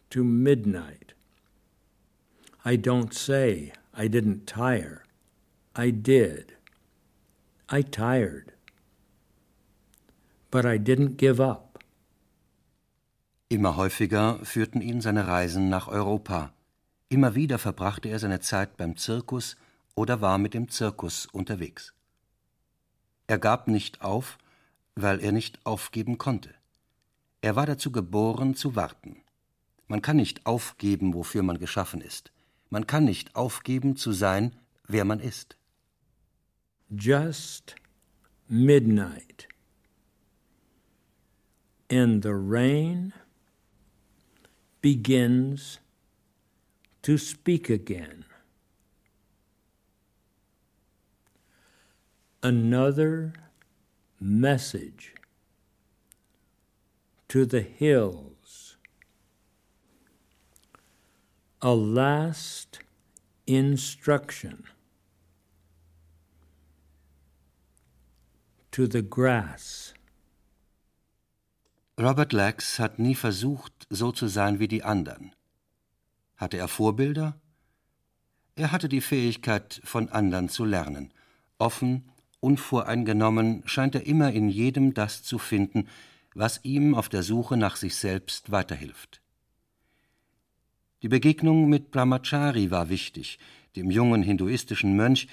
[0.09, 1.13] to midnight.
[2.65, 5.03] I don't say I didn't tire.
[5.75, 6.55] I did.
[7.69, 8.54] I tired
[10.55, 11.83] but I didn't give up.
[13.49, 16.53] Immer häufiger führten ihn seine Reisen nach Europa.
[17.09, 19.57] Immer wieder verbrachte er seine Zeit beim Zirkus
[19.95, 21.93] oder war mit dem Zirkus unterwegs.
[23.27, 24.37] Er gab nicht auf,
[24.95, 26.55] weil er nicht aufgeben konnte.
[27.41, 29.17] Er war dazu geboren, zu warten.
[29.89, 32.31] Man kann nicht aufgeben, wofür man geschaffen ist.
[32.69, 34.55] Man kann nicht aufgeben, zu sein,
[34.87, 35.57] wer man ist.
[36.89, 37.75] Just
[38.47, 39.49] midnight.
[41.89, 43.13] And the rain
[44.81, 45.79] begins
[47.01, 48.25] to speak again.
[52.43, 53.33] Another
[54.19, 55.15] message
[57.29, 58.77] to the hills.
[61.61, 62.79] A last
[63.47, 64.65] instruction
[68.71, 69.94] to the grass.
[71.97, 75.33] Robert Lax hat nie versucht, so zu sein wie die anderen.
[76.35, 77.39] Hatte er Vorbilder?
[78.55, 81.13] Er hatte die Fähigkeit, von anderen zu lernen.
[81.57, 85.87] Offen, unvoreingenommen scheint er immer in jedem das zu finden,
[86.33, 89.21] was ihm auf der Suche nach sich selbst weiterhilft.
[91.01, 93.39] Die Begegnung mit Brahmachari war wichtig,
[93.77, 95.29] dem jungen hinduistischen Mönch,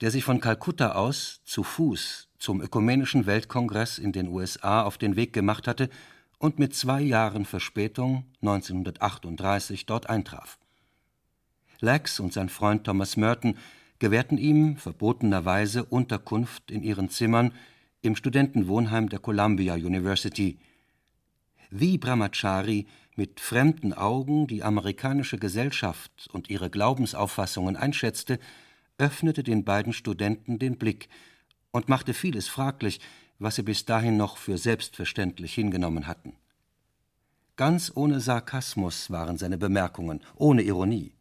[0.00, 5.16] der sich von Kalkutta aus zu Fuß zum Ökumenischen Weltkongress in den USA auf den
[5.16, 5.90] Weg gemacht hatte
[6.38, 10.58] und mit zwei Jahren Verspätung 1938 dort eintraf.
[11.80, 13.56] Lax und sein Freund Thomas Merton
[13.98, 17.52] gewährten ihm verbotenerweise Unterkunft in ihren Zimmern
[18.02, 20.58] im Studentenwohnheim der Columbia University.
[21.70, 28.38] Wie Brahmachari mit fremden Augen die amerikanische Gesellschaft und ihre Glaubensauffassungen einschätzte,
[28.98, 31.08] öffnete den beiden Studenten den Blick
[31.76, 33.00] und machte vieles fraglich,
[33.38, 36.34] was sie bis dahin noch für selbstverständlich hingenommen hatten.
[37.56, 41.12] Ganz ohne Sarkasmus waren seine Bemerkungen, ohne Ironie.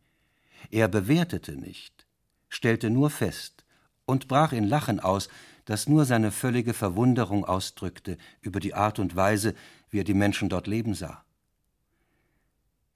[0.71, 2.07] Er bewertete nicht,
[2.47, 3.65] stellte nur fest
[4.05, 5.27] und brach in Lachen aus,
[5.65, 9.55] das nur seine völlige Verwunderung ausdrückte über die Art und Weise,
[9.89, 11.25] wie er die Menschen dort leben sah.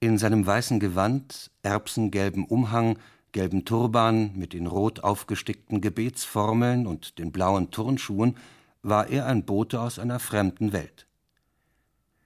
[0.00, 2.98] In seinem weißen Gewand, erbsengelben Umhang
[3.32, 8.36] gelben Turban mit den rot aufgestickten Gebetsformeln und den blauen Turnschuhen
[8.82, 11.06] war er ein Bote aus einer fremden Welt.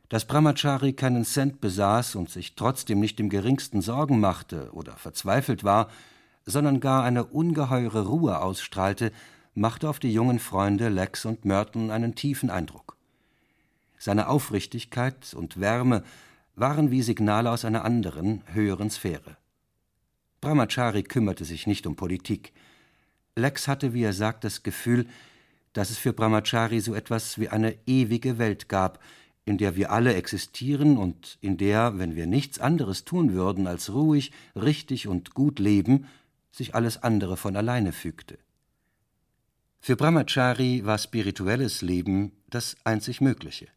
[0.08, 5.64] Dass Brahmachari keinen Cent besaß und sich trotzdem nicht im geringsten Sorgen machte oder verzweifelt
[5.64, 5.88] war,
[6.46, 9.12] sondern gar eine ungeheure Ruhe ausstrahlte,
[9.54, 12.96] machte auf die jungen Freunde Lex und Merton einen tiefen Eindruck.
[13.98, 16.02] Seine Aufrichtigkeit und Wärme
[16.56, 19.36] waren wie Signale aus einer anderen, höheren Sphäre.
[20.44, 22.52] Brahmachari kümmerte sich nicht um Politik.
[23.34, 25.06] Lex hatte, wie er sagt, das Gefühl,
[25.72, 29.02] dass es für Brahmachari so etwas wie eine ewige Welt gab,
[29.46, 33.94] in der wir alle existieren und in der, wenn wir nichts anderes tun würden als
[33.94, 36.08] ruhig, richtig und gut leben,
[36.52, 38.36] sich alles andere von alleine fügte.
[39.80, 43.68] Für Brahmachari war spirituelles Leben das einzig Mögliche.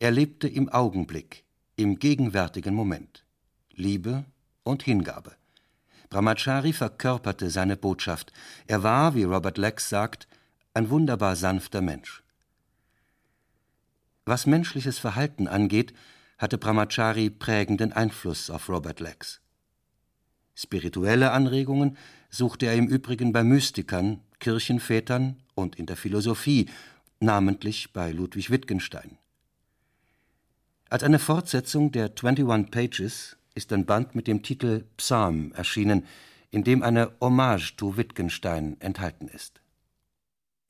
[0.00, 1.44] Er lebte im Augenblick,
[1.76, 3.24] im gegenwärtigen Moment.
[3.76, 4.24] Liebe
[4.64, 5.36] und Hingabe.
[6.14, 8.32] Brahmachari verkörperte seine Botschaft.
[8.68, 10.28] Er war, wie Robert Lex sagt,
[10.72, 12.22] ein wunderbar sanfter Mensch.
[14.24, 15.92] Was menschliches Verhalten angeht,
[16.38, 19.40] hatte Brahmachari prägenden Einfluss auf Robert Lex.
[20.54, 21.96] Spirituelle Anregungen
[22.30, 26.70] suchte er im Übrigen bei Mystikern, Kirchenvätern und in der Philosophie,
[27.18, 29.18] namentlich bei Ludwig Wittgenstein.
[30.90, 36.06] Als eine Fortsetzung der 21 Pages ist ein Band mit dem Titel Psalm erschienen,
[36.50, 39.60] in dem eine Hommage to Wittgenstein enthalten ist.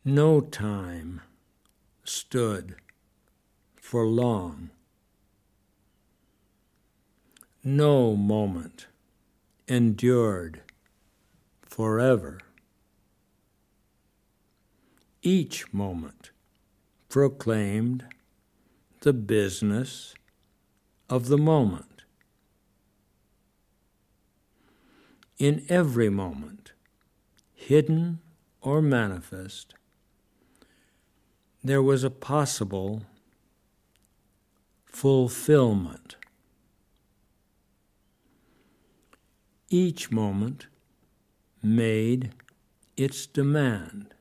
[0.05, 1.23] No time
[2.05, 2.77] stood
[3.81, 4.71] for long.
[7.63, 8.89] No moment
[9.67, 10.61] endured
[11.63, 12.39] forever.
[15.23, 16.33] Each moment
[17.09, 18.05] proclaimed
[19.01, 20.15] the business
[21.09, 21.94] of the moment.
[25.39, 26.73] In every moment,
[27.55, 28.21] hidden
[28.61, 29.75] or manifest,
[31.63, 33.03] there was a possible
[34.85, 36.17] fulfillment.
[39.71, 40.67] Each moment
[41.63, 42.33] made
[42.97, 44.15] its demand,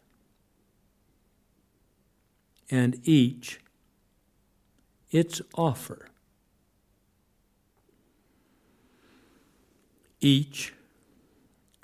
[2.71, 3.59] and each
[5.11, 6.07] its offer.
[10.19, 10.73] Each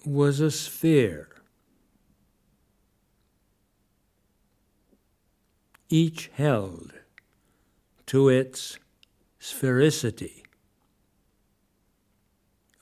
[0.10, 1.28] was a sphere.
[5.88, 6.94] Each held
[8.08, 8.80] to its
[9.40, 10.44] sphericity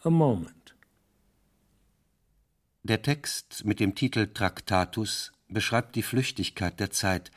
[0.05, 0.73] a moment.
[2.83, 7.31] Der Text mit dem Titel Traktatus beschreibt die Flüchtigkeit der Zeit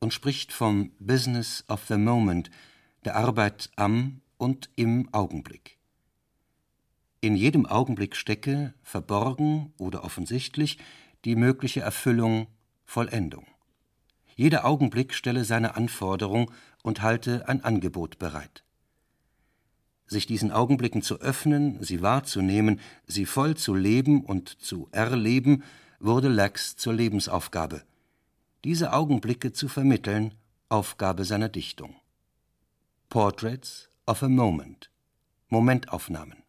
[0.00, 2.50] und spricht vom Business of the Moment,
[3.06, 5.79] der Arbeit am und im Augenblick.
[7.22, 10.78] In jedem Augenblick stecke, verborgen oder offensichtlich,
[11.26, 12.46] die mögliche Erfüllung,
[12.86, 13.46] Vollendung.
[14.36, 16.50] Jeder Augenblick stelle seine Anforderung
[16.82, 18.64] und halte ein Angebot bereit.
[20.06, 25.62] Sich diesen Augenblicken zu öffnen, sie wahrzunehmen, sie voll zu leben und zu erleben,
[25.98, 27.82] wurde Lex zur Lebensaufgabe.
[28.64, 30.34] Diese Augenblicke zu vermitteln,
[30.70, 31.94] Aufgabe seiner Dichtung.
[33.10, 34.90] Portraits of a Moment.
[35.48, 36.39] Momentaufnahmen.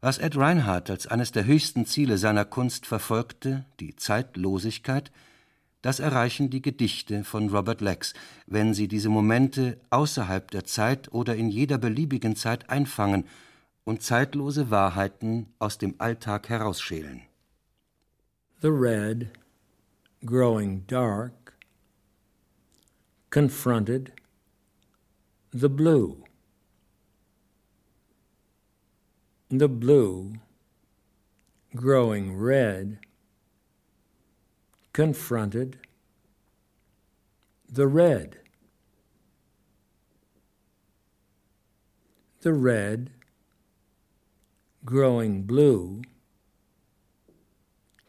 [0.00, 5.10] Was Ed Reinhardt als eines der höchsten Ziele seiner Kunst verfolgte, die Zeitlosigkeit,
[5.82, 8.14] das erreichen die Gedichte von Robert Lex,
[8.46, 13.24] wenn sie diese Momente außerhalb der Zeit oder in jeder beliebigen Zeit einfangen
[13.82, 17.22] und zeitlose Wahrheiten aus dem Alltag herausschälen.
[18.60, 19.30] The red,
[20.24, 21.56] growing dark,
[23.30, 24.12] confronted
[25.52, 26.27] the blue.
[29.50, 30.34] The blue,
[31.74, 32.98] growing red,
[34.92, 35.78] confronted
[37.66, 38.40] the red.
[42.42, 43.10] The red,
[44.84, 46.02] growing blue,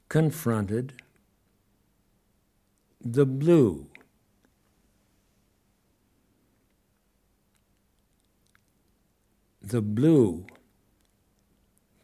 [0.09, 1.01] confronted
[2.99, 3.87] the blue.
[9.61, 10.45] The blue,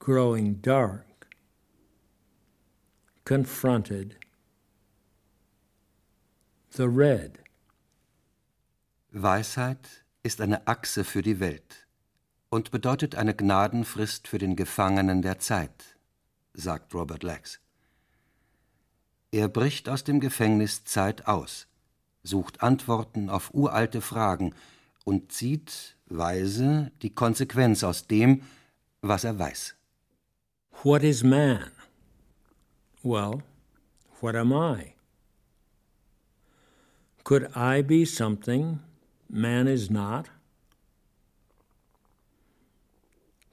[0.06, 1.26] growing dark,
[3.24, 4.16] confronted
[6.70, 7.39] the red.
[9.12, 11.88] Weisheit ist eine Achse für die Welt
[12.51, 15.97] und bedeutet eine Gnadenfrist für den Gefangenen der Zeit,
[16.53, 17.60] sagt Robert Lex.
[19.32, 21.66] Er bricht aus dem Gefängnis Zeit aus,
[22.22, 24.53] sucht Antworten auf uralte Fragen
[25.03, 28.43] und zieht, weise, die Konsequenz aus dem,
[29.01, 29.76] was er weiß.
[30.84, 31.71] What is man?
[33.03, 33.41] Well,
[34.19, 34.93] what am I?
[37.23, 38.82] Could I be something
[39.30, 40.30] man is not?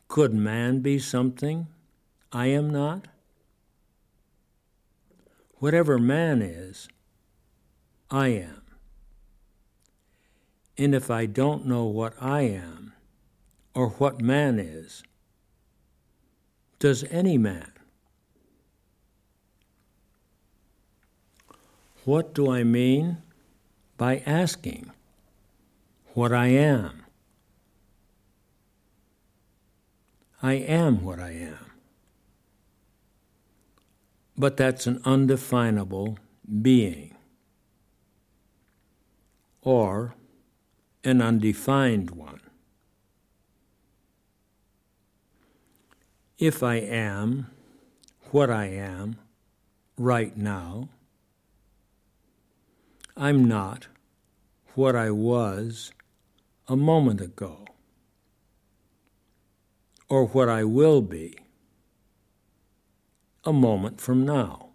[0.09, 1.69] Could man be something
[2.33, 3.09] I am not?
[5.55, 6.89] Whatever man is,
[8.11, 8.63] I am.
[10.77, 12.93] And if I don't know what I am
[13.75, 15.03] or what man is,
[16.83, 17.71] does any man?
[22.05, 23.19] What do I mean
[23.97, 24.91] by asking
[26.15, 27.05] what I am?
[30.43, 31.71] I am what I am.
[34.37, 36.19] But that's an undefinable
[36.63, 37.15] being
[39.61, 40.17] or
[41.05, 42.41] an undefined one.
[46.39, 47.47] If I am
[48.31, 49.17] what I am
[49.97, 50.89] right now,
[53.17, 53.89] I'm not
[54.75, 55.93] what I was
[56.67, 57.67] a moment ago,
[60.09, 61.37] or what I will be
[63.45, 64.71] a moment from now.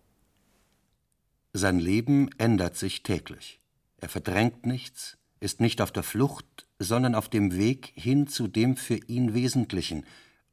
[1.53, 3.59] Sein Leben ändert sich täglich.
[3.97, 8.77] Er verdrängt nichts, ist nicht auf der Flucht, sondern auf dem Weg hin zu dem
[8.77, 10.05] für ihn Wesentlichen,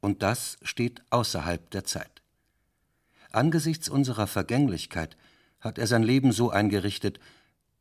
[0.05, 2.21] und das steht außerhalb der Zeit.
[3.31, 5.17] Angesichts unserer Vergänglichkeit
[5.59, 7.19] hat er sein Leben so eingerichtet,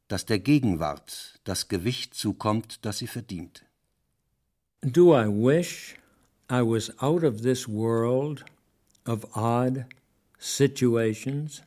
[0.09, 3.67] dass der Gegenwart das Gewicht zukommt, das sie verdient.
[4.81, 5.97] Do I wish
[6.51, 8.43] I was out of this world
[9.07, 9.85] of odd
[10.39, 11.63] situations?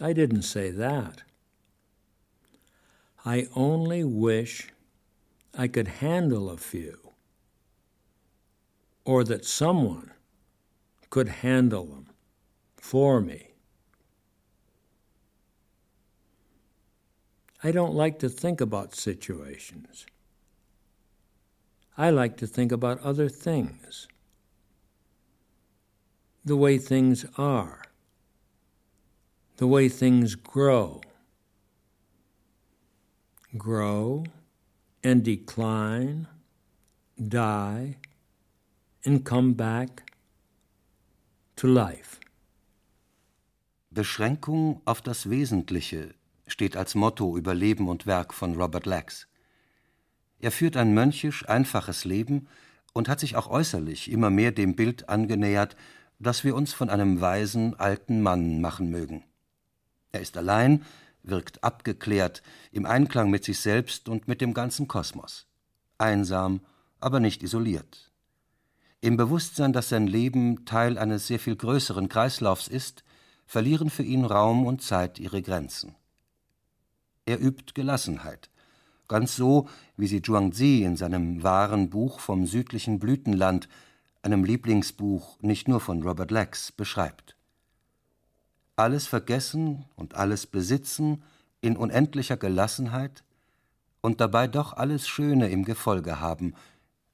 [0.00, 1.24] I didn't say that.
[3.24, 4.68] I only wish
[5.52, 7.07] I could handle a few,
[9.08, 10.12] or that someone
[11.08, 12.08] could handle them
[12.76, 13.52] for me.
[17.64, 20.04] I don't like to think about situations.
[21.96, 24.08] I like to think about other things.
[26.44, 27.84] The way things are,
[29.56, 31.00] the way things grow.
[33.56, 34.24] Grow
[35.02, 36.26] and decline,
[37.26, 37.96] die,
[39.04, 40.04] and come back
[41.56, 42.18] to life.
[43.90, 46.14] Beschränkung auf das Wesentliche
[46.46, 49.26] steht als Motto über Leben und Werk von Robert Lax.
[50.40, 52.48] Er führt ein mönchisch einfaches Leben
[52.92, 55.76] und hat sich auch äußerlich immer mehr dem Bild angenähert,
[56.18, 59.24] das wir uns von einem weisen alten Mann machen mögen.
[60.12, 60.84] Er ist allein,
[61.22, 62.42] wirkt abgeklärt,
[62.72, 65.46] im Einklang mit sich selbst und mit dem ganzen Kosmos.
[65.98, 66.60] Einsam,
[67.00, 68.07] aber nicht isoliert.
[69.00, 73.04] Im Bewusstsein, dass sein Leben Teil eines sehr viel größeren Kreislaufs ist,
[73.46, 75.94] verlieren für ihn Raum und Zeit ihre Grenzen.
[77.24, 78.50] Er übt Gelassenheit,
[79.06, 83.68] ganz so, wie sie Zhuangzi in seinem wahren Buch vom südlichen Blütenland,
[84.22, 87.38] einem Lieblingsbuch nicht nur von Robert Lex, beschreibt
[88.78, 91.22] alles vergessen und alles besitzen
[91.60, 93.24] in unendlicher Gelassenheit
[94.00, 96.54] und dabei doch alles Schöne im Gefolge haben,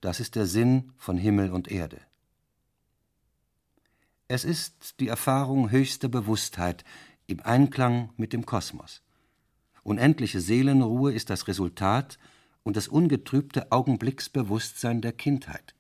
[0.04, 1.98] das ist der Sinn von Himmel und Erde.
[4.28, 6.84] Es ist die Erfahrung höchster Bewusstheit
[7.26, 9.00] im Einklang mit dem Kosmos.
[9.82, 12.18] Unendliche Seelenruhe ist das Resultat
[12.64, 15.74] und das ungetrübte Augenblicksbewusstsein der Kindheit.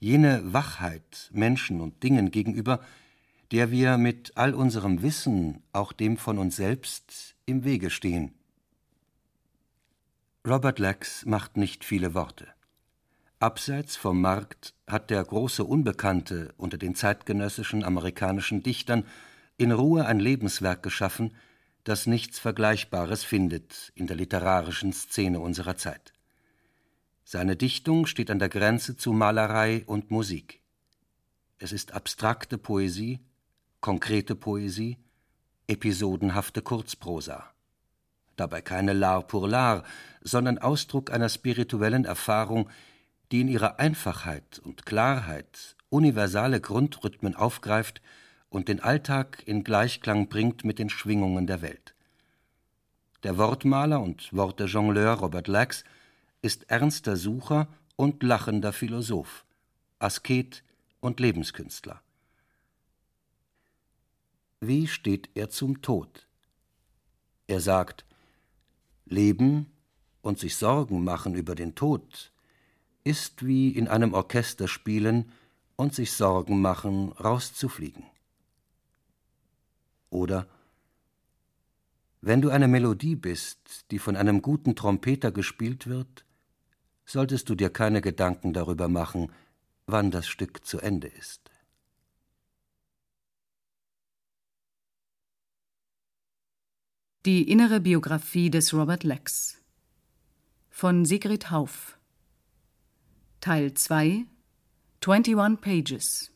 [0.00, 2.84] Jene Wachheit Menschen und Dingen gegenüber,
[3.52, 8.34] der wir mit all unserem Wissen, auch dem von uns selbst, im Wege stehen.
[10.46, 12.55] Robert Lex macht nicht viele Worte.
[13.38, 19.04] Abseits vom Markt hat der große Unbekannte unter den zeitgenössischen amerikanischen Dichtern
[19.58, 21.34] in Ruhe ein Lebenswerk geschaffen,
[21.84, 26.14] das nichts Vergleichbares findet in der literarischen Szene unserer Zeit.
[27.24, 30.62] Seine Dichtung steht an der Grenze zu Malerei und Musik.
[31.58, 33.20] Es ist abstrakte Poesie,
[33.82, 34.96] konkrete Poesie,
[35.66, 37.44] episodenhafte Kurzprosa.
[38.36, 39.84] Dabei keine L'art pour l'art,
[40.22, 42.70] sondern Ausdruck einer spirituellen Erfahrung,
[43.32, 48.00] die in ihrer Einfachheit und Klarheit universale Grundrhythmen aufgreift
[48.48, 51.94] und den Alltag in Gleichklang bringt mit den Schwingungen der Welt.
[53.22, 55.84] Der Wortmaler und Wortejongleur Robert Lax
[56.42, 59.44] ist ernster Sucher und lachender Philosoph,
[59.98, 60.62] Asket
[61.00, 62.00] und Lebenskünstler.
[64.60, 66.26] Wie steht er zum Tod?
[67.46, 68.04] Er sagt,
[69.06, 69.72] Leben
[70.22, 72.32] und sich Sorgen machen über den Tod
[73.06, 75.30] ist wie in einem Orchester spielen
[75.76, 78.04] und sich Sorgen machen, rauszufliegen.
[80.10, 80.48] Oder
[82.20, 86.24] wenn du eine Melodie bist, die von einem guten Trompeter gespielt wird,
[87.04, 89.30] solltest du dir keine Gedanken darüber machen,
[89.86, 91.48] wann das Stück zu Ende ist.
[97.24, 99.58] Die innere Biografie des Robert Lex
[100.70, 101.95] von Sigrid Hauf
[103.40, 104.26] Teil 2
[105.00, 106.32] 21 Pages.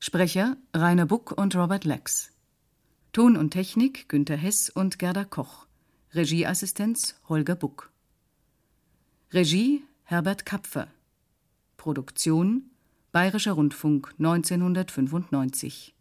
[0.00, 2.32] Sprecher Rainer Buck und Robert Lex
[3.12, 5.66] Ton und Technik Günter Hess und Gerda Koch.
[6.14, 7.90] Regieassistenz Holger Buck.
[9.32, 10.88] Regie Herbert Kapfer.
[11.76, 12.70] Produktion
[13.12, 15.94] Bayerischer Rundfunk 1995